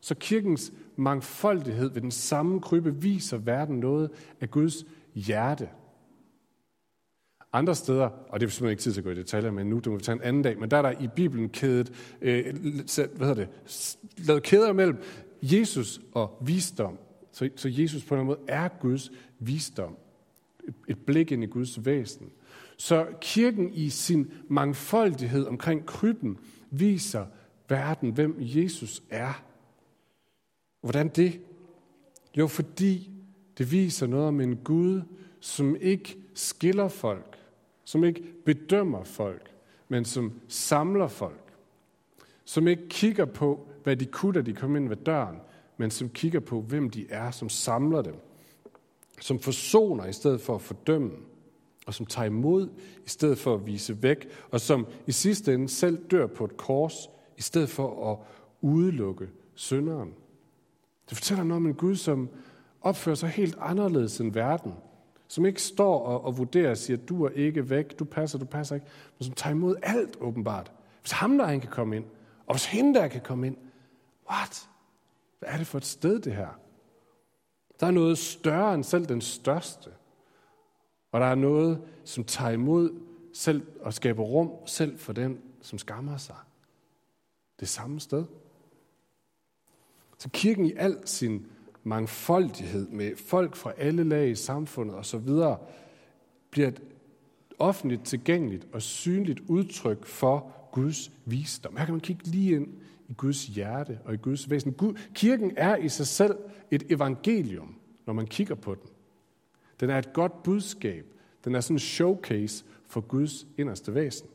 Så 0.01 0.15
kirkens 0.15 0.73
mangfoldighed 0.95 1.89
ved 1.89 2.01
den 2.01 2.11
samme 2.11 2.61
krybbe 2.61 2.95
viser 2.95 3.37
verden 3.37 3.79
noget 3.79 4.09
af 4.41 4.51
Guds 4.51 4.85
hjerte. 5.15 5.69
Andre 7.53 7.75
steder, 7.75 8.09
og 8.29 8.39
det 8.39 8.45
er 8.45 8.49
simpelthen 8.49 8.71
ikke 8.71 8.81
tid 8.81 8.93
til 8.93 8.99
at 8.99 9.05
gå 9.05 9.11
i 9.11 9.15
detaljer 9.15 9.51
med 9.51 9.63
nu, 9.63 9.79
det 9.79 9.87
må 9.87 9.97
vi 9.97 10.03
tage 10.03 10.15
en 10.15 10.21
anden 10.21 10.41
dag, 10.41 10.59
men 10.59 10.71
der 10.71 10.77
er 10.77 10.81
der 10.81 10.91
i 10.91 11.07
Bibelen 11.15 11.49
kædet, 11.49 12.15
øh, 12.21 12.45
hvad 13.15 13.27
hedder 13.27 13.33
det, 13.33 13.47
lavet 14.17 14.43
kæder 14.43 14.73
mellem 14.73 14.97
Jesus 15.41 16.01
og 16.13 16.37
visdom. 16.41 16.97
Så, 17.31 17.49
så 17.55 17.69
Jesus 17.71 18.03
på 18.03 18.15
en 18.15 18.25
måde 18.25 18.39
er 18.47 18.67
Guds 18.67 19.11
visdom. 19.39 19.97
Et, 20.67 20.73
et 20.87 20.97
blik 21.05 21.31
ind 21.31 21.43
i 21.43 21.47
Guds 21.47 21.85
væsen. 21.85 22.29
Så 22.77 23.07
kirken 23.21 23.73
i 23.73 23.89
sin 23.89 24.31
mangfoldighed 24.49 25.45
omkring 25.45 25.85
krybben 25.85 26.37
viser 26.71 27.25
verden, 27.69 28.11
hvem 28.11 28.35
Jesus 28.39 29.03
er. 29.09 29.43
Hvordan 30.81 31.07
det? 31.07 31.39
Jo, 32.37 32.47
fordi 32.47 33.11
det 33.57 33.71
viser 33.71 34.07
noget 34.07 34.27
om 34.27 34.41
en 34.41 34.55
Gud, 34.55 35.01
som 35.39 35.75
ikke 35.81 36.17
skiller 36.33 36.87
folk, 36.87 37.30
som 37.83 38.03
ikke 38.03 38.23
bedømmer 38.45 39.03
folk, 39.03 39.51
men 39.89 40.05
som 40.05 40.33
samler 40.47 41.07
folk. 41.07 41.53
Som 42.45 42.67
ikke 42.67 42.89
kigger 42.89 43.25
på, 43.25 43.67
hvad 43.83 43.95
de 43.95 44.05
kunne, 44.05 44.33
da 44.33 44.41
de 44.41 44.53
kom 44.53 44.75
ind 44.75 44.89
ved 44.89 44.97
døren, 44.97 45.37
men 45.77 45.91
som 45.91 46.09
kigger 46.09 46.39
på, 46.39 46.61
hvem 46.61 46.89
de 46.89 47.05
er, 47.09 47.31
som 47.31 47.49
samler 47.49 48.01
dem. 48.01 48.15
Som 49.21 49.39
forsoner 49.39 50.05
i 50.05 50.13
stedet 50.13 50.41
for 50.41 50.55
at 50.55 50.61
fordømme. 50.61 51.11
Og 51.85 51.93
som 51.93 52.05
tager 52.05 52.25
imod 52.25 52.69
i 53.05 53.09
stedet 53.09 53.37
for 53.37 53.53
at 53.53 53.65
vise 53.65 54.03
væk. 54.03 54.27
Og 54.51 54.61
som 54.61 54.87
i 55.07 55.11
sidste 55.11 55.53
ende 55.53 55.69
selv 55.69 55.97
dør 56.11 56.27
på 56.27 56.45
et 56.45 56.57
kors, 56.57 57.09
i 57.37 57.41
stedet 57.41 57.69
for 57.69 58.11
at 58.11 58.17
udelukke 58.61 59.29
synderen. 59.55 60.13
Det 61.09 61.17
fortæller 61.17 61.43
noget 61.43 61.57
om 61.57 61.67
en 61.67 61.73
Gud, 61.73 61.95
som 61.95 62.29
opfører 62.81 63.15
sig 63.15 63.29
helt 63.29 63.57
anderledes 63.59 64.19
end 64.19 64.33
verden 64.33 64.73
som 65.31 65.45
ikke 65.45 65.61
står 65.61 65.99
og, 65.99 66.25
og 66.25 66.37
vurderer 66.37 66.69
og 66.69 66.77
siger, 66.77 66.97
du 66.97 67.23
er 67.23 67.29
ikke 67.29 67.69
væk, 67.69 67.99
du 67.99 68.05
passer, 68.05 68.39
du 68.39 68.45
passer 68.45 68.75
ikke, 68.75 68.87
men 69.19 69.25
som 69.25 69.33
tager 69.33 69.53
imod 69.53 69.75
alt 69.81 70.17
åbenbart. 70.21 70.71
Hvis 71.01 71.11
ham 71.11 71.37
der 71.37 71.45
han 71.45 71.59
kan 71.59 71.69
komme 71.69 71.95
ind, 71.95 72.05
og 72.45 72.53
hvis 72.53 72.65
hende 72.65 72.99
der 72.99 73.07
kan 73.07 73.21
komme 73.21 73.47
ind, 73.47 73.57
what? 74.31 74.69
Hvad 75.39 75.49
er 75.49 75.57
det 75.57 75.67
for 75.67 75.77
et 75.77 75.85
sted, 75.85 76.19
det 76.19 76.35
her? 76.35 76.47
Der 77.79 77.87
er 77.87 77.91
noget 77.91 78.17
større 78.17 78.75
end 78.75 78.83
selv 78.83 79.05
den 79.05 79.21
største. 79.21 79.89
Og 81.11 81.21
der 81.21 81.27
er 81.27 81.35
noget, 81.35 81.81
som 82.03 82.23
tager 82.23 82.51
imod 82.51 83.01
selv 83.33 83.67
og 83.81 83.93
skaber 83.93 84.23
rum 84.23 84.51
selv 84.65 84.99
for 84.99 85.13
den, 85.13 85.39
som 85.61 85.77
skammer 85.77 86.17
sig. 86.17 86.35
Det 87.59 87.69
samme 87.69 87.99
sted. 87.99 88.25
Så 90.17 90.29
kirken 90.29 90.65
i 90.65 90.73
al 90.73 91.07
sin 91.07 91.47
mangfoldighed 91.83 92.87
med 92.87 93.15
folk 93.15 93.55
fra 93.55 93.73
alle 93.77 94.03
lag 94.03 94.29
i 94.29 94.35
samfundet 94.35 94.95
osv., 94.95 95.29
bliver 96.51 96.67
et 96.67 96.81
offentligt 97.59 98.05
tilgængeligt 98.05 98.67
og 98.73 98.81
synligt 98.81 99.39
udtryk 99.47 100.05
for 100.05 100.53
Guds 100.71 101.11
visdom. 101.25 101.77
Her 101.77 101.85
kan 101.85 101.93
man 101.93 102.01
kigge 102.01 102.23
lige 102.27 102.55
ind 102.55 102.67
i 103.09 103.13
Guds 103.13 103.45
hjerte 103.45 103.99
og 104.05 104.13
i 104.13 104.17
Guds 104.17 104.49
væsen. 104.49 104.73
Gud, 104.73 104.93
kirken 105.13 105.53
er 105.57 105.75
i 105.75 105.89
sig 105.89 106.07
selv 106.07 106.37
et 106.71 106.83
evangelium, 106.89 107.75
når 108.05 108.13
man 108.13 108.27
kigger 108.27 108.55
på 108.55 108.75
den. 108.75 108.89
Den 109.79 109.89
er 109.89 109.97
et 109.97 110.13
godt 110.13 110.43
budskab. 110.43 111.05
Den 111.45 111.55
er 111.55 111.61
sådan 111.61 111.75
en 111.75 111.79
showcase 111.79 112.65
for 112.87 113.01
Guds 113.01 113.47
inderste 113.57 113.93
væsen. 113.93 114.27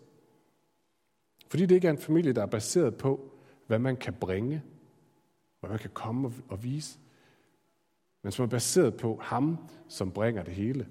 Fordi 1.48 1.66
det 1.66 1.74
ikke 1.74 1.86
er 1.88 1.92
en 1.92 1.98
familie, 1.98 2.32
der 2.32 2.42
er 2.42 2.46
baseret 2.46 2.94
på, 2.94 3.30
hvad 3.66 3.78
man 3.78 3.96
kan 3.96 4.14
bringe, 4.14 4.62
hvad 5.60 5.70
man 5.70 5.78
kan 5.78 5.90
komme 5.94 6.32
og 6.48 6.64
vise, 6.64 6.98
men 8.26 8.32
som 8.32 8.42
er 8.42 8.48
baseret 8.48 8.96
på 8.96 9.20
ham, 9.22 9.58
som 9.88 10.10
bringer 10.10 10.42
det 10.42 10.54
hele. 10.54 10.86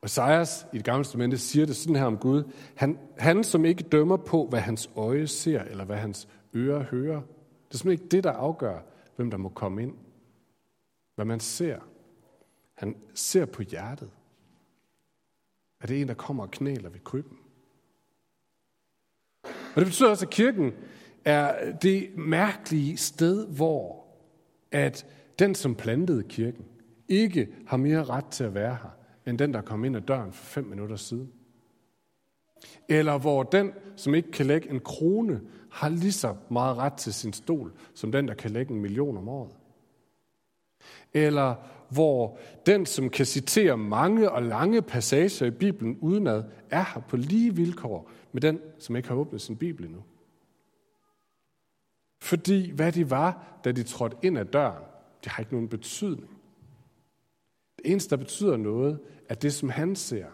Og 0.00 0.06
Esajas 0.06 0.66
i 0.72 0.76
det 0.76 0.84
gamle 0.84 1.04
testamente 1.04 1.38
siger 1.38 1.66
det 1.66 1.76
sådan 1.76 1.96
her 1.96 2.04
om 2.04 2.18
Gud. 2.18 2.52
Han, 2.74 2.98
han, 3.18 3.44
som 3.44 3.64
ikke 3.64 3.82
dømmer 3.82 4.16
på, 4.16 4.46
hvad 4.46 4.60
hans 4.60 4.90
øje 4.96 5.26
ser, 5.26 5.62
eller 5.62 5.84
hvad 5.84 5.96
hans 5.96 6.28
ører 6.54 6.82
hører. 6.82 7.20
Det 7.68 7.74
er 7.74 7.78
simpelthen 7.78 7.90
ikke 7.90 8.08
det, 8.16 8.24
der 8.24 8.32
afgør, 8.32 8.80
hvem 9.16 9.30
der 9.30 9.38
må 9.38 9.48
komme 9.48 9.82
ind. 9.82 9.94
Hvad 11.14 11.24
man 11.24 11.40
ser. 11.40 11.78
Han 12.74 12.96
ser 13.14 13.44
på 13.44 13.62
hjertet. 13.62 14.10
Er 15.80 15.86
det 15.86 16.00
en, 16.00 16.08
der 16.08 16.14
kommer 16.14 16.42
og 16.42 16.50
knæler 16.50 16.90
ved 16.90 17.00
krybben? 17.00 17.38
Og 19.44 19.76
det 19.76 19.86
betyder 19.86 20.10
også, 20.10 20.26
at 20.26 20.32
kirken 20.32 20.72
er 21.24 21.72
det 21.72 22.16
mærkelige 22.16 22.96
sted, 22.96 23.46
hvor 23.46 24.03
at 24.74 25.06
den, 25.38 25.54
som 25.54 25.74
plantede 25.74 26.22
kirken, 26.22 26.64
ikke 27.08 27.48
har 27.66 27.76
mere 27.76 28.04
ret 28.04 28.26
til 28.26 28.44
at 28.44 28.54
være 28.54 28.78
her, 28.82 28.96
end 29.26 29.38
den, 29.38 29.54
der 29.54 29.60
kom 29.60 29.84
ind 29.84 29.96
ad 29.96 30.00
døren 30.00 30.32
for 30.32 30.44
fem 30.44 30.64
minutter 30.64 30.96
siden. 30.96 31.32
Eller 32.88 33.18
hvor 33.18 33.42
den, 33.42 33.72
som 33.96 34.14
ikke 34.14 34.30
kan 34.30 34.46
lægge 34.46 34.70
en 34.70 34.80
krone, 34.80 35.40
har 35.70 35.88
lige 35.88 36.12
så 36.12 36.34
meget 36.50 36.76
ret 36.76 36.92
til 36.92 37.14
sin 37.14 37.32
stol, 37.32 37.72
som 37.94 38.12
den, 38.12 38.28
der 38.28 38.34
kan 38.34 38.50
lægge 38.50 38.74
en 38.74 38.80
million 38.80 39.16
om 39.16 39.28
året. 39.28 39.56
Eller 41.12 41.54
hvor 41.88 42.38
den, 42.66 42.86
som 42.86 43.10
kan 43.10 43.26
citere 43.26 43.78
mange 43.78 44.30
og 44.30 44.42
lange 44.42 44.82
passager 44.82 45.46
i 45.46 45.50
Bibelen 45.50 45.98
udenad, 46.00 46.44
er 46.70 46.84
her 46.94 47.00
på 47.08 47.16
lige 47.16 47.56
vilkår 47.56 48.10
med 48.32 48.40
den, 48.40 48.60
som 48.78 48.96
ikke 48.96 49.08
har 49.08 49.16
åbnet 49.16 49.40
sin 49.40 49.56
Bibel 49.56 49.86
endnu. 49.86 50.02
Fordi 52.24 52.70
hvad 52.70 52.92
de 52.92 53.10
var, 53.10 53.60
da 53.64 53.72
de 53.72 53.82
trådte 53.82 54.16
ind 54.22 54.38
ad 54.38 54.44
døren, 54.44 54.84
det 55.24 55.32
har 55.32 55.40
ikke 55.40 55.52
nogen 55.52 55.68
betydning. 55.68 56.38
Det 57.76 57.90
eneste, 57.90 58.10
der 58.10 58.16
betyder 58.16 58.56
noget, 58.56 59.00
er 59.28 59.34
det, 59.34 59.54
som 59.54 59.68
han 59.68 59.96
ser. 59.96 60.26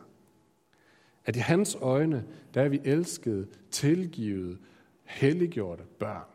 At 1.25 1.37
i 1.37 1.39
hans 1.39 1.75
øjne, 1.81 2.25
der 2.55 2.63
er 2.63 2.69
vi 2.69 2.81
elskede, 2.85 3.49
tilgivet, 3.71 4.59
helliggjorte 5.05 5.85
børn. 5.99 6.29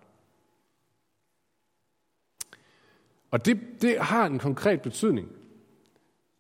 Og 3.32 3.46
det, 3.46 3.60
det 3.82 4.00
har 4.00 4.26
en 4.26 4.40
konkret 4.40 4.82
betydning. 4.82 5.30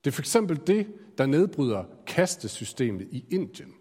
Det 0.04 0.12
er 0.12 0.14
for 0.14 0.22
eksempel 0.22 0.62
det, 0.68 0.88
der 1.18 1.26
nedbryder 1.26 1.84
kastesystemet 2.08 3.08
i 3.12 3.26
Indien. 3.30 3.74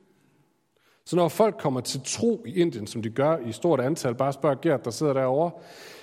Så 1.07 1.17
når 1.17 1.29
folk 1.29 1.59
kommer 1.59 1.81
til 1.81 2.01
tro 2.05 2.45
i 2.47 2.61
Indien, 2.61 2.87
som 2.87 3.03
de 3.03 3.11
gør 3.11 3.39
i 3.39 3.53
stort 3.53 3.81
antal, 3.81 4.15
bare 4.15 4.33
spørg 4.33 4.61
Gert, 4.61 4.85
der 4.85 4.91
sidder 4.91 5.13
derovre, 5.13 5.51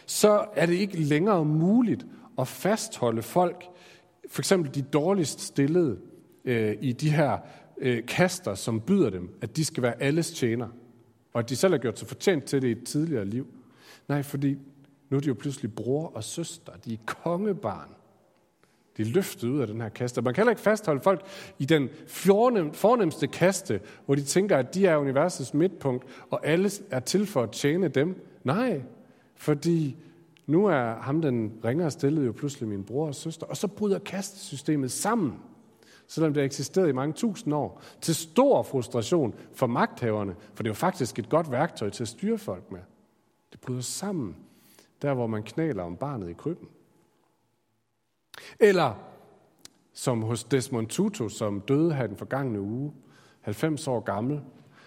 så 0.05 0.45
er 0.55 0.65
det 0.65 0.73
ikke 0.73 0.97
længere 0.97 1.45
muligt 1.45 2.05
at 2.39 2.47
fastholde 2.47 3.21
folk, 3.21 3.65
for 4.29 4.41
eksempel 4.41 4.75
de 4.75 4.81
dårligst 4.81 5.41
stillede 5.41 5.99
øh, 6.45 6.77
i 6.81 6.91
de 6.91 7.09
her 7.09 7.37
øh, 7.77 8.05
kaster, 8.05 8.55
som 8.55 8.81
byder 8.81 9.09
dem, 9.09 9.37
at 9.41 9.57
de 9.57 9.65
skal 9.65 9.83
være 9.83 10.01
alles 10.01 10.31
tjener, 10.31 10.67
og 11.33 11.39
at 11.39 11.49
de 11.49 11.55
selv 11.55 11.73
har 11.73 11.77
gjort 11.79 11.99
sig 11.99 12.07
fortjent 12.07 12.43
til 12.43 12.61
det 12.61 12.67
i 12.67 12.71
et 12.71 12.83
tidligere 12.83 13.25
liv. 13.25 13.47
Nej, 14.07 14.23
fordi 14.23 14.57
nu 15.09 15.17
er 15.17 15.21
de 15.21 15.27
jo 15.27 15.35
pludselig 15.39 15.75
bror 15.75 16.11
og 16.15 16.23
søster, 16.23 16.71
de 16.85 16.93
er 16.93 16.97
kongebarn 17.05 17.89
blive 19.01 19.13
løftet 19.13 19.47
ud 19.47 19.59
af 19.59 19.67
den 19.67 19.81
her 19.81 19.89
kaste. 19.89 20.21
Man 20.21 20.33
kan 20.33 20.41
heller 20.41 20.51
ikke 20.51 20.61
fastholde 20.61 21.01
folk 21.01 21.21
i 21.59 21.65
den 21.65 21.89
fornem, 22.07 22.73
fornemmeste 22.73 23.27
kaste, 23.27 23.79
hvor 24.05 24.15
de 24.15 24.23
tænker, 24.23 24.57
at 24.57 24.73
de 24.75 24.87
er 24.87 24.97
universets 24.97 25.53
midtpunkt, 25.53 26.05
og 26.29 26.47
alle 26.47 26.69
er 26.91 26.99
til 26.99 27.25
for 27.25 27.43
at 27.43 27.51
tjene 27.51 27.87
dem. 27.87 28.25
Nej, 28.43 28.81
fordi 29.35 29.97
nu 30.47 30.65
er 30.65 30.95
ham, 30.95 31.21
den 31.21 31.53
ringer 31.65 31.89
stillet, 31.89 32.25
jo 32.25 32.31
pludselig 32.31 32.69
min 32.69 32.83
bror 32.83 33.07
og 33.07 33.15
søster. 33.15 33.45
Og 33.45 33.57
så 33.57 33.67
bryder 33.67 33.99
kastesystemet 33.99 34.91
sammen, 34.91 35.33
selvom 36.07 36.33
det 36.33 36.41
har 36.41 36.45
eksisteret 36.45 36.89
i 36.89 36.91
mange 36.91 37.13
tusind 37.13 37.53
år, 37.53 37.81
til 38.01 38.15
stor 38.15 38.63
frustration 38.63 39.33
for 39.53 39.67
magthaverne, 39.67 40.35
for 40.53 40.63
det 40.63 40.69
er 40.69 40.73
jo 40.73 40.75
faktisk 40.75 41.19
et 41.19 41.29
godt 41.29 41.51
værktøj 41.51 41.89
til 41.89 42.03
at 42.03 42.07
styre 42.07 42.37
folk 42.37 42.71
med. 42.71 42.79
Det 43.51 43.59
bryder 43.59 43.81
sammen, 43.81 44.35
der 45.01 45.13
hvor 45.13 45.27
man 45.27 45.43
knæler 45.43 45.83
om 45.83 45.95
barnet 45.95 46.29
i 46.29 46.33
krybben. 46.33 46.67
Eller 48.60 48.93
som 49.93 50.21
hos 50.21 50.43
Desmond 50.43 50.88
Tutu, 50.88 51.30
som 51.30 51.62
døde 51.62 51.93
her 51.93 52.08
den 52.08 52.17
forgangne 52.17 52.62
uge, 52.62 52.93
90 53.41 53.88
år 53.88 53.99
gammel. 53.99 54.41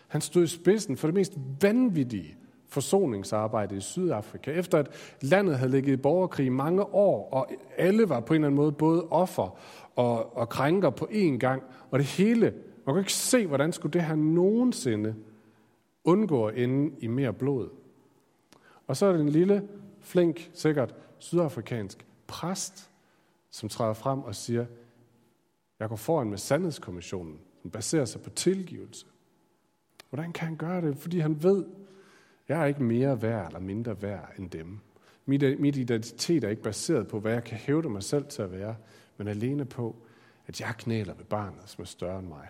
Han 0.09 0.21
stod 0.21 0.43
i 0.43 0.47
spidsen 0.47 0.97
for 0.97 1.09
det 1.09 1.15
mest 1.15 1.33
vanvittige 1.61 2.37
forsoningsarbejde 2.69 3.77
i 3.77 3.81
Sydafrika. 3.81 4.51
Efter 4.51 4.79
at 4.79 5.17
landet 5.21 5.59
havde 5.59 5.71
ligget 5.71 5.93
i 5.93 5.97
borgerkrig 5.97 6.47
i 6.47 6.49
mange 6.49 6.83
år, 6.83 7.29
og 7.33 7.51
alle 7.77 8.09
var 8.09 8.21
på 8.21 8.35
en 8.35 8.37
eller 8.37 8.47
anden 8.47 8.57
måde 8.57 8.73
både 8.73 9.09
offer 9.11 9.59
og, 9.97 10.37
og 10.37 10.49
krænker 10.49 10.91
på 10.91 11.09
én 11.11 11.37
gang, 11.39 11.63
og 11.91 11.99
det 11.99 12.07
hele, 12.07 12.55
man 12.87 12.95
kunne 12.95 13.01
ikke 13.01 13.13
se, 13.13 13.47
hvordan 13.47 13.73
skulle 13.73 13.93
det 13.93 14.03
her 14.03 14.15
nogensinde 14.15 15.15
undgå 16.05 16.47
at 16.47 16.59
ende 16.59 16.95
i 16.99 17.07
mere 17.07 17.33
blod. 17.33 17.69
Og 18.87 18.97
så 18.97 19.07
er 19.07 19.13
det 19.13 19.21
en 19.21 19.29
lille, 19.29 19.69
flink, 20.01 20.51
sikkert 20.55 20.95
sydafrikansk 21.19 22.07
præst, 22.27 22.91
som 23.55 23.69
træder 23.69 23.93
frem 23.93 24.23
og 24.23 24.35
siger, 24.35 24.67
jeg 25.79 25.89
går 25.89 25.97
foran 25.97 26.31
med 26.31 26.39
sandhedskommissionen, 26.39 27.41
som 27.63 27.71
baserer 27.71 28.05
sig 28.05 28.23
på 28.23 28.31
tilgivelse. 28.31 29.07
Hvordan 30.09 30.33
kan 30.33 30.49
han 30.49 30.57
gøre 30.57 30.81
det? 30.81 30.97
Fordi 30.97 31.19
han 31.19 31.43
ved, 31.43 31.67
jeg 32.49 32.61
er 32.61 32.65
ikke 32.65 32.83
mere 32.83 33.23
værd 33.23 33.47
eller 33.47 33.61
mindre 33.61 34.03
værd 34.03 34.33
end 34.39 34.51
dem. 34.51 34.79
Mit, 35.27 35.61
mit 35.61 35.77
identitet 35.77 36.45
er 36.45 36.49
ikke 36.49 36.63
baseret 36.63 37.09
på, 37.09 37.21
hvad 37.21 37.33
jeg 37.33 37.45
kan 37.45 37.59
hævde 37.59 37.89
mig 37.89 38.03
selv 38.03 38.25
til 38.25 38.43
at 38.43 38.53
være, 38.53 38.77
men 39.17 39.29
alene 39.29 39.65
på, 39.65 39.97
at 40.47 40.61
jeg 40.61 40.75
knæler 40.79 41.15
ved 41.15 41.25
barnet, 41.25 41.63
som 41.67 41.83
er 41.83 41.87
større 41.87 42.19
end 42.19 42.29
mig. 42.29 42.49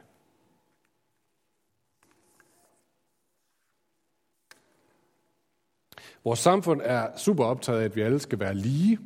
Vores 6.24 6.38
samfund 6.38 6.80
er 6.84 7.16
super 7.16 7.44
optaget 7.44 7.80
af, 7.80 7.84
at 7.84 7.96
vi 7.96 8.00
alle 8.00 8.18
skal 8.18 8.40
være 8.40 8.54
lige, 8.54 8.98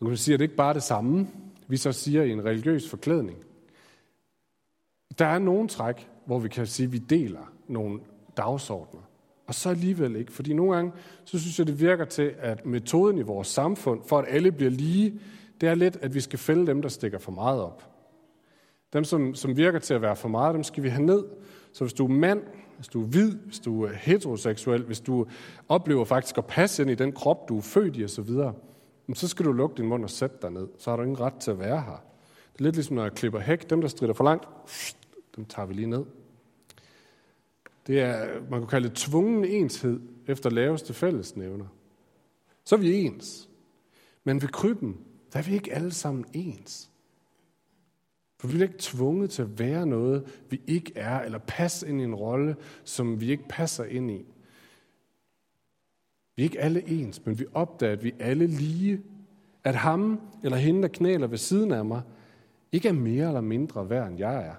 nu 0.00 0.06
kan 0.06 0.16
sige, 0.16 0.34
at 0.34 0.40
det 0.40 0.44
ikke 0.44 0.56
bare 0.56 0.68
er 0.68 0.72
det 0.72 0.82
samme, 0.82 1.28
vi 1.68 1.76
så 1.76 1.92
siger 1.92 2.22
i 2.22 2.30
en 2.30 2.44
religiøs 2.44 2.88
forklædning. 2.88 3.38
Der 5.18 5.26
er 5.26 5.38
nogle 5.38 5.68
træk, 5.68 6.08
hvor 6.26 6.38
vi 6.38 6.48
kan 6.48 6.66
sige, 6.66 6.86
at 6.86 6.92
vi 6.92 6.98
deler 6.98 7.52
nogle 7.68 8.00
dagsordner. 8.36 9.00
Og 9.46 9.54
så 9.54 9.70
alligevel 9.70 10.16
ikke. 10.16 10.32
Fordi 10.32 10.52
nogle 10.52 10.74
gange, 10.74 10.92
så 11.24 11.38
synes 11.38 11.58
jeg, 11.58 11.66
det 11.66 11.80
virker 11.80 12.04
til, 12.04 12.34
at 12.38 12.66
metoden 12.66 13.18
i 13.18 13.22
vores 13.22 13.48
samfund, 13.48 14.00
for 14.06 14.18
at 14.18 14.24
alle 14.28 14.52
bliver 14.52 14.70
lige, 14.70 15.20
det 15.60 15.68
er 15.68 15.74
lidt, 15.74 15.96
at 15.96 16.14
vi 16.14 16.20
skal 16.20 16.38
fælde 16.38 16.66
dem, 16.66 16.82
der 16.82 16.88
stikker 16.88 17.18
for 17.18 17.32
meget 17.32 17.60
op. 17.62 17.90
Dem, 18.92 19.04
som, 19.04 19.34
som 19.34 19.56
virker 19.56 19.78
til 19.78 19.94
at 19.94 20.02
være 20.02 20.16
for 20.16 20.28
meget, 20.28 20.54
dem 20.54 20.62
skal 20.62 20.82
vi 20.82 20.88
have 20.88 21.06
ned. 21.06 21.24
Så 21.72 21.84
hvis 21.84 21.92
du 21.92 22.04
er 22.04 22.10
mand, 22.10 22.42
hvis 22.76 22.88
du 22.88 23.02
er 23.02 23.06
hvid, 23.06 23.32
hvis 23.32 23.60
du 23.60 23.84
er 23.84 23.92
heteroseksuel, 23.92 24.82
hvis 24.82 25.00
du 25.00 25.26
oplever 25.68 26.04
faktisk 26.04 26.38
at 26.38 26.46
passe 26.46 26.82
ind 26.82 26.90
i 26.90 26.94
den 26.94 27.12
krop, 27.12 27.48
du 27.48 27.56
er 27.56 27.62
født 27.62 27.96
i 27.96 28.04
osv., 28.04 28.30
så 29.14 29.28
skal 29.28 29.44
du 29.44 29.52
lukke 29.52 29.76
din 29.76 29.86
mund 29.86 30.04
og 30.04 30.10
sætte 30.10 30.36
dig 30.42 30.50
ned. 30.50 30.68
Så 30.78 30.90
har 30.90 30.96
du 30.96 31.02
ingen 31.02 31.20
ret 31.20 31.34
til 31.34 31.50
at 31.50 31.58
være 31.58 31.80
her. 31.80 32.04
Det 32.52 32.60
er 32.60 32.62
lidt 32.62 32.74
ligesom, 32.74 32.96
når 32.96 33.02
jeg 33.02 33.12
klipper 33.12 33.40
hæk. 33.40 33.70
Dem, 33.70 33.80
der 33.80 33.88
strider 33.88 34.12
for 34.12 34.24
langt, 34.24 34.48
dem 35.36 35.44
tager 35.44 35.66
vi 35.66 35.74
lige 35.74 35.86
ned. 35.86 36.04
Det 37.86 38.00
er, 38.00 38.40
man 38.50 38.60
kan 38.60 38.68
kalde 38.68 38.88
det 38.88 38.96
tvungen 38.96 39.44
enshed 39.44 40.00
efter 40.26 40.50
laveste 40.50 40.94
fællesnævner. 40.94 41.66
Så 42.64 42.74
er 42.74 42.78
vi 42.78 43.04
ens. 43.04 43.48
Men 44.24 44.42
ved 44.42 44.48
krybben, 44.48 44.96
der 45.32 45.38
er 45.38 45.42
vi 45.42 45.54
ikke 45.54 45.74
alle 45.74 45.92
sammen 45.92 46.24
ens. 46.32 46.90
For 48.40 48.48
vi 48.48 48.58
er 48.58 48.62
ikke 48.62 48.74
tvunget 48.78 49.30
til 49.30 49.42
at 49.42 49.58
være 49.58 49.86
noget, 49.86 50.42
vi 50.50 50.60
ikke 50.66 50.92
er, 50.94 51.20
eller 51.20 51.38
passe 51.38 51.88
ind 51.88 52.00
i 52.00 52.04
en 52.04 52.14
rolle, 52.14 52.56
som 52.84 53.20
vi 53.20 53.30
ikke 53.30 53.48
passer 53.48 53.84
ind 53.84 54.10
i. 54.10 54.24
Vi 56.40 56.44
er 56.44 56.48
ikke 56.48 56.60
alle 56.60 56.88
ens, 56.88 57.26
men 57.26 57.38
vi 57.38 57.44
opdager, 57.54 57.92
at 57.92 58.04
vi 58.04 58.14
alle 58.18 58.46
lige. 58.46 59.02
At 59.64 59.74
ham 59.74 60.20
eller 60.42 60.56
hende, 60.58 60.82
der 60.82 60.88
knæler 60.88 61.26
ved 61.26 61.38
siden 61.38 61.72
af 61.72 61.84
mig, 61.84 62.02
ikke 62.72 62.88
er 62.88 62.92
mere 62.92 63.26
eller 63.26 63.40
mindre 63.40 63.90
værd, 63.90 64.08
end 64.08 64.18
jeg 64.18 64.46
er. 64.46 64.54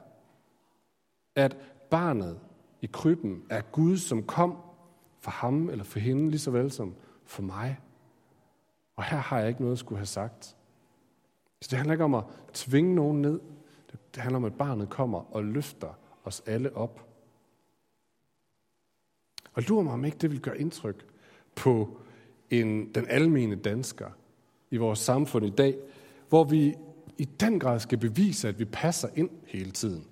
At 1.36 1.58
barnet 1.90 2.40
i 2.82 2.86
krybben 2.86 3.44
er 3.50 3.62
Gud, 3.62 3.98
som 3.98 4.24
kom 4.24 4.58
for 5.20 5.32
ham 5.32 5.70
eller 5.70 5.84
for 5.84 6.00
hende, 6.00 6.30
lige 6.30 6.40
så 6.40 6.52
vel 6.52 6.72
som 6.72 6.96
for 7.26 7.42
mig. 7.42 7.80
Og 8.96 9.04
her 9.04 9.18
har 9.18 9.40
jeg 9.40 9.48
ikke 9.48 9.62
noget 9.62 9.76
at 9.76 9.80
skulle 9.80 10.00
have 10.00 10.06
sagt. 10.06 10.56
Så 11.62 11.68
det 11.72 11.78
handler 11.78 11.94
ikke 11.94 12.04
om 12.04 12.16
at 12.16 12.24
tvinge 12.54 12.96
nogen 12.96 13.22
ned. 13.22 13.40
Det 13.92 14.22
handler 14.22 14.38
om, 14.38 14.46
at 14.46 14.58
barnet 14.58 14.90
kommer 14.90 15.36
og 15.36 15.44
løfter 15.44 16.00
os 16.24 16.44
alle 16.46 16.76
op. 16.76 17.08
Og 19.54 19.64
lurer 19.64 19.84
mig, 19.84 19.94
om 19.94 20.06
ikke 20.06 20.18
det 20.18 20.32
vil 20.32 20.42
gøre 20.42 20.60
indtryk 20.60 21.11
på 21.62 21.98
en, 22.50 22.94
den 22.96 23.06
almene 23.10 23.56
dansker 23.56 24.10
i 24.72 24.78
vores 24.78 25.00
samfund 25.00 25.46
i 25.46 25.50
dag, 25.50 25.76
hvor 26.30 26.44
vi 26.44 26.76
i 27.18 27.26
den 27.26 27.60
grad 27.60 27.80
skal 27.80 27.98
bevise, 27.98 28.48
at 28.48 28.60
vi 28.60 28.66
passer 28.66 29.08
ind 29.16 29.30
hele 29.46 29.72
tiden. 29.72 30.06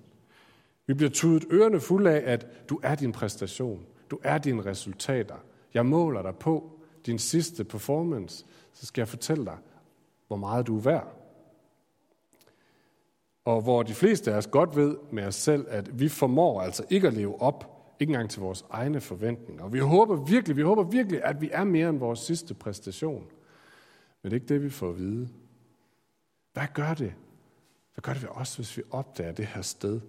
Vi 0.86 0.94
bliver 0.94 1.10
tudet 1.10 1.44
ørerne 1.50 1.80
fulde 1.80 2.10
af, 2.10 2.32
at 2.32 2.68
du 2.68 2.80
er 2.82 2.94
din 2.94 3.12
præstation. 3.12 3.86
Du 4.10 4.18
er 4.22 4.38
dine 4.38 4.64
resultater. 4.66 5.34
Jeg 5.74 5.86
måler 5.86 6.22
dig 6.22 6.34
på 6.36 6.70
din 7.06 7.18
sidste 7.18 7.64
performance. 7.64 8.44
Så 8.72 8.86
skal 8.86 9.00
jeg 9.00 9.08
fortælle 9.08 9.44
dig, 9.44 9.56
hvor 10.26 10.36
meget 10.36 10.66
du 10.66 10.76
er 10.76 10.80
værd. 10.80 11.14
Og 13.44 13.62
hvor 13.62 13.82
de 13.82 13.94
fleste 13.94 14.32
af 14.32 14.36
os 14.36 14.46
godt 14.46 14.76
ved 14.76 14.96
med 15.10 15.24
os 15.24 15.34
selv, 15.34 15.66
at 15.68 16.00
vi 16.00 16.08
formår 16.08 16.60
altså 16.60 16.84
ikke 16.90 17.08
at 17.08 17.14
leve 17.14 17.42
op, 17.42 17.79
ikke 18.00 18.10
engang 18.10 18.30
til 18.30 18.40
vores 18.40 18.64
egne 18.70 19.00
forventninger. 19.00 19.64
Og 19.64 19.72
vi 19.72 19.78
håber 19.78 20.16
virkelig, 20.16 20.56
vi 20.56 20.62
håber 20.62 20.82
virkelig, 20.82 21.24
at 21.24 21.40
vi 21.40 21.50
er 21.52 21.64
mere 21.64 21.88
end 21.88 21.98
vores 21.98 22.18
sidste 22.18 22.54
præstation. 22.54 23.26
Men 24.22 24.30
det 24.30 24.36
er 24.36 24.40
ikke 24.40 24.54
det, 24.54 24.62
vi 24.62 24.70
får 24.70 24.88
at 24.88 24.98
vide. 24.98 25.28
Hvad 26.52 26.66
gør 26.74 26.94
det? 26.94 27.14
Hvad 27.94 28.02
gør 28.02 28.12
det 28.12 28.22
ved 28.22 28.30
os, 28.32 28.56
hvis 28.56 28.76
vi 28.76 28.82
opdager 28.90 29.32
det 29.32 29.46
her 29.46 29.62
sted, 29.62 30.00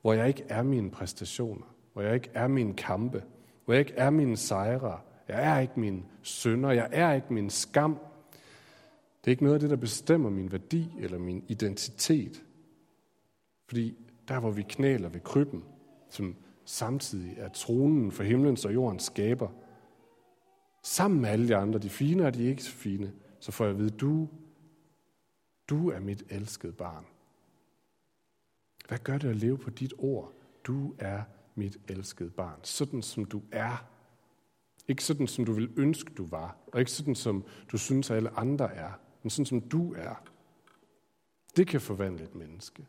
hvor 0.00 0.12
jeg 0.12 0.28
ikke 0.28 0.44
er 0.48 0.62
mine 0.62 0.90
præstationer, 0.90 1.74
hvor 1.92 2.02
jeg 2.02 2.14
ikke 2.14 2.30
er 2.34 2.48
mine 2.48 2.74
kampe, 2.74 3.24
hvor 3.64 3.74
jeg 3.74 3.80
ikke 3.80 3.94
er 3.94 4.10
mine 4.10 4.36
sejre, 4.36 4.98
jeg 5.28 5.56
er 5.56 5.60
ikke 5.60 5.80
min 5.80 6.04
sønder, 6.22 6.70
jeg 6.70 6.88
er 6.92 7.12
ikke 7.12 7.32
min 7.32 7.50
skam. 7.50 7.98
Det 9.20 9.26
er 9.26 9.30
ikke 9.30 9.44
noget 9.44 9.54
af 9.54 9.60
det, 9.60 9.70
der 9.70 9.76
bestemmer 9.76 10.30
min 10.30 10.52
værdi 10.52 10.94
eller 10.98 11.18
min 11.18 11.44
identitet. 11.48 12.42
Fordi 13.66 13.94
der, 14.28 14.40
hvor 14.40 14.50
vi 14.50 14.62
knæler 14.62 15.08
ved 15.08 15.20
krybben, 15.20 15.64
som 16.08 16.36
samtidig 16.70 17.34
er 17.36 17.48
tronen 17.48 18.12
for 18.12 18.22
himlens 18.22 18.64
og 18.64 18.74
jordens 18.74 19.02
skaber, 19.02 19.48
sammen 20.82 21.20
med 21.20 21.28
alle 21.28 21.48
de 21.48 21.56
andre, 21.56 21.78
de 21.78 21.90
fine 21.90 22.26
og 22.26 22.34
de 22.34 22.44
ikke 22.44 22.62
så 22.62 22.70
fine, 22.70 23.12
så 23.40 23.52
får 23.52 23.64
jeg 23.64 23.74
at 23.74 23.78
vide, 23.78 23.90
du, 23.90 24.28
du 25.68 25.90
er 25.90 26.00
mit 26.00 26.24
elskede 26.28 26.72
barn. 26.72 27.04
Hvad 28.88 28.98
gør 28.98 29.18
det 29.18 29.28
at 29.28 29.36
leve 29.36 29.58
på 29.58 29.70
dit 29.70 29.94
ord? 29.98 30.32
Du 30.64 30.94
er 30.98 31.22
mit 31.54 31.78
elskede 31.88 32.30
barn. 32.30 32.60
Sådan 32.62 33.02
som 33.02 33.24
du 33.24 33.42
er. 33.52 33.86
Ikke 34.88 35.04
sådan, 35.04 35.26
som 35.26 35.44
du 35.44 35.52
vil 35.52 35.70
ønske, 35.76 36.14
du 36.14 36.26
var. 36.26 36.56
Og 36.66 36.80
ikke 36.80 36.92
sådan, 36.92 37.14
som 37.14 37.44
du 37.72 37.78
synes, 37.78 38.10
at 38.10 38.16
alle 38.16 38.38
andre 38.38 38.74
er. 38.74 38.92
Men 39.22 39.30
sådan, 39.30 39.46
som 39.46 39.60
du 39.60 39.94
er. 39.94 40.22
Det 41.56 41.66
kan 41.66 41.80
forvandle 41.80 42.24
et 42.24 42.34
menneske. 42.34 42.86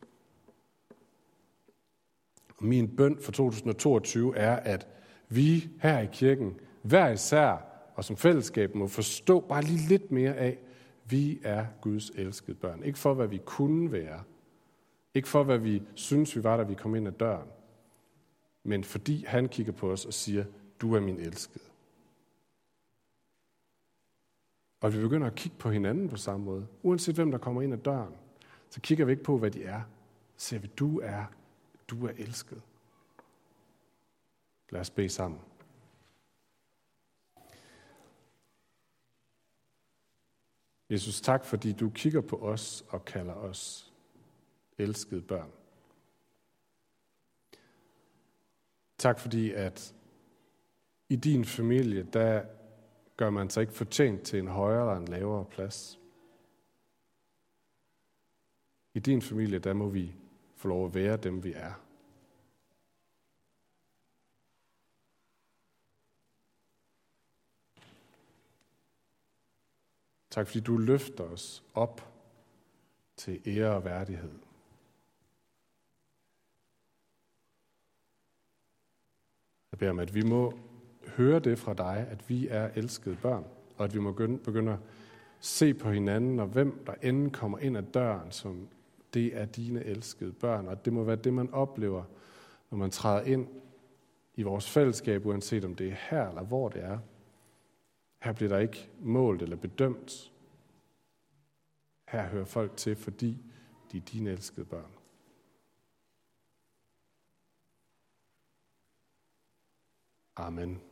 Og 2.62 2.68
min 2.68 2.96
bøn 2.96 3.18
for 3.22 3.32
2022 3.32 4.38
er, 4.38 4.56
at 4.56 4.88
vi 5.30 5.70
her 5.80 6.00
i 6.00 6.08
kirken, 6.12 6.60
hver 6.82 7.10
især 7.10 7.66
og 7.96 8.04
som 8.04 8.18
fællesskab, 8.18 8.76
må 8.76 8.88
forstå 8.88 9.40
bare 9.40 9.64
lige 9.64 9.88
lidt 9.88 10.12
mere 10.12 10.36
af, 10.36 10.58
vi 11.06 11.40
er 11.44 11.66
Guds 11.82 12.10
elskede 12.10 12.56
børn. 12.56 12.84
Ikke 12.84 13.00
for, 13.00 13.14
hvad 13.14 13.28
vi 13.28 13.42
kunne 13.46 13.92
være. 13.92 14.24
Ikke 15.14 15.28
for, 15.28 15.44
hvad 15.44 15.58
vi 15.58 15.84
synes, 15.96 16.36
vi 16.36 16.44
var, 16.44 16.58
da 16.58 16.64
vi 16.64 16.74
kom 16.74 16.96
ind 16.96 17.08
ad 17.08 17.12
døren. 17.12 17.48
Men 18.64 18.84
fordi 18.84 19.26
han 19.28 19.48
kigger 19.48 19.74
på 19.74 19.92
os 19.92 20.06
og 20.06 20.14
siger, 20.14 20.46
du 20.82 20.96
er 20.96 21.00
min 21.00 21.20
elskede. 21.20 21.66
Og 24.82 24.94
vi 24.94 25.02
begynder 25.02 25.28
at 25.28 25.36
kigge 25.36 25.58
på 25.58 25.70
hinanden 25.72 26.10
på 26.10 26.18
samme 26.18 26.46
måde. 26.46 26.68
Uanset 26.84 27.16
hvem 27.16 27.32
der 27.32 27.38
kommer 27.38 27.62
ind 27.62 27.74
ad 27.74 27.78
døren, 27.78 28.14
så 28.70 28.82
kigger 28.82 29.06
vi 29.06 29.12
ikke 29.12 29.24
på, 29.24 29.38
hvad 29.38 29.52
de 29.52 29.64
er. 29.64 29.82
Så 30.38 30.48
siger 30.48 30.60
vi, 30.60 30.68
du 30.68 31.00
er, 31.00 31.26
du 31.92 32.06
er 32.06 32.12
elsket. 32.18 32.62
Lad 34.70 34.82
os 34.82 34.90
bede 34.90 35.10
sammen. 35.10 35.42
Jesus, 40.90 41.22
tak 41.22 41.46
fordi 41.46 41.72
du 41.74 41.90
kigger 41.90 42.22
på 42.22 42.36
os 42.36 42.84
og 42.90 43.06
kalder 43.06 43.34
os 43.34 43.94
elskede 44.78 45.22
børn. 45.22 45.52
Tak 48.98 49.20
fordi, 49.20 49.52
at 49.52 49.96
i 51.10 51.16
din 51.16 51.46
familie, 51.46 52.04
der 52.04 52.46
gør 53.18 53.30
man 53.30 53.50
sig 53.50 53.62
ikke 53.62 53.74
fortjent 53.74 54.22
til 54.22 54.40
en 54.40 54.48
højere 54.48 54.82
eller 54.82 55.02
en 55.02 55.08
lavere 55.08 55.46
plads. 55.46 56.00
I 58.94 59.00
din 59.00 59.22
familie, 59.22 59.60
der 59.60 59.74
må 59.74 59.90
vi 59.90 60.16
få 60.62 60.68
lov 60.68 60.86
at 60.86 60.96
være 60.96 61.18
dem, 61.18 61.44
vi 61.44 61.54
er. 61.54 61.74
Tak 70.30 70.48
fordi 70.48 70.60
du 70.60 70.78
løfter 70.78 71.24
os 71.24 71.64
op 71.74 72.14
til 73.16 73.42
ære 73.46 73.76
og 73.76 73.86
værdighed. 73.86 74.40
Jeg 79.72 79.80
beder 79.80 79.92
om, 79.92 80.00
at 80.00 80.16
vi 80.16 80.22
må 80.22 80.60
høre 81.08 81.40
det 81.40 81.60
fra 81.60 81.74
dig, 81.74 82.08
at 82.10 82.30
vi 82.30 82.48
er 82.48 82.70
elskede 82.76 83.16
børn, 83.22 83.46
og 83.78 83.86
at 83.86 83.94
vi 83.94 84.00
må 84.00 84.12
begynde 84.12 84.72
at 84.72 84.80
se 85.40 85.74
på 85.74 85.92
hinanden, 85.92 86.40
og 86.40 86.48
hvem 86.48 86.86
der 86.86 86.94
end 87.02 87.32
kommer 87.32 87.58
ind 87.58 87.78
ad 87.78 87.84
døren, 87.84 88.32
som 88.32 88.68
det 89.14 89.38
er 89.38 89.46
dine 89.46 89.84
elskede 89.84 90.34
børn. 90.34 90.68
Og 90.68 90.86
det 90.86 90.94
må 90.94 91.04
være 91.04 91.16
det, 91.16 91.34
man 91.34 91.50
oplever, 91.54 92.04
når 92.70 92.78
man 92.78 92.92
træder 92.92 93.22
ind 93.22 93.48
i 94.36 94.44
vores 94.44 94.70
fællesskab, 94.70 95.26
uanset 95.26 95.66
om 95.66 95.76
det 95.76 95.88
er 95.88 95.96
her 96.10 96.30
eller 96.30 96.44
hvor 96.44 96.70
det 96.70 96.84
er. 96.84 97.00
Her 98.22 98.34
bliver 98.34 98.50
der 98.50 98.60
ikke 98.60 98.90
målt 99.00 99.42
eller 99.42 99.58
bedømt. 99.58 100.32
Her 102.08 102.28
hører 102.28 102.46
folk 102.46 102.78
til, 102.78 102.96
fordi 102.96 103.38
de 103.92 103.98
er 103.98 104.02
dine 104.02 104.30
elskede 104.30 104.66
børn. 104.66 104.92
Amen. 110.36 110.82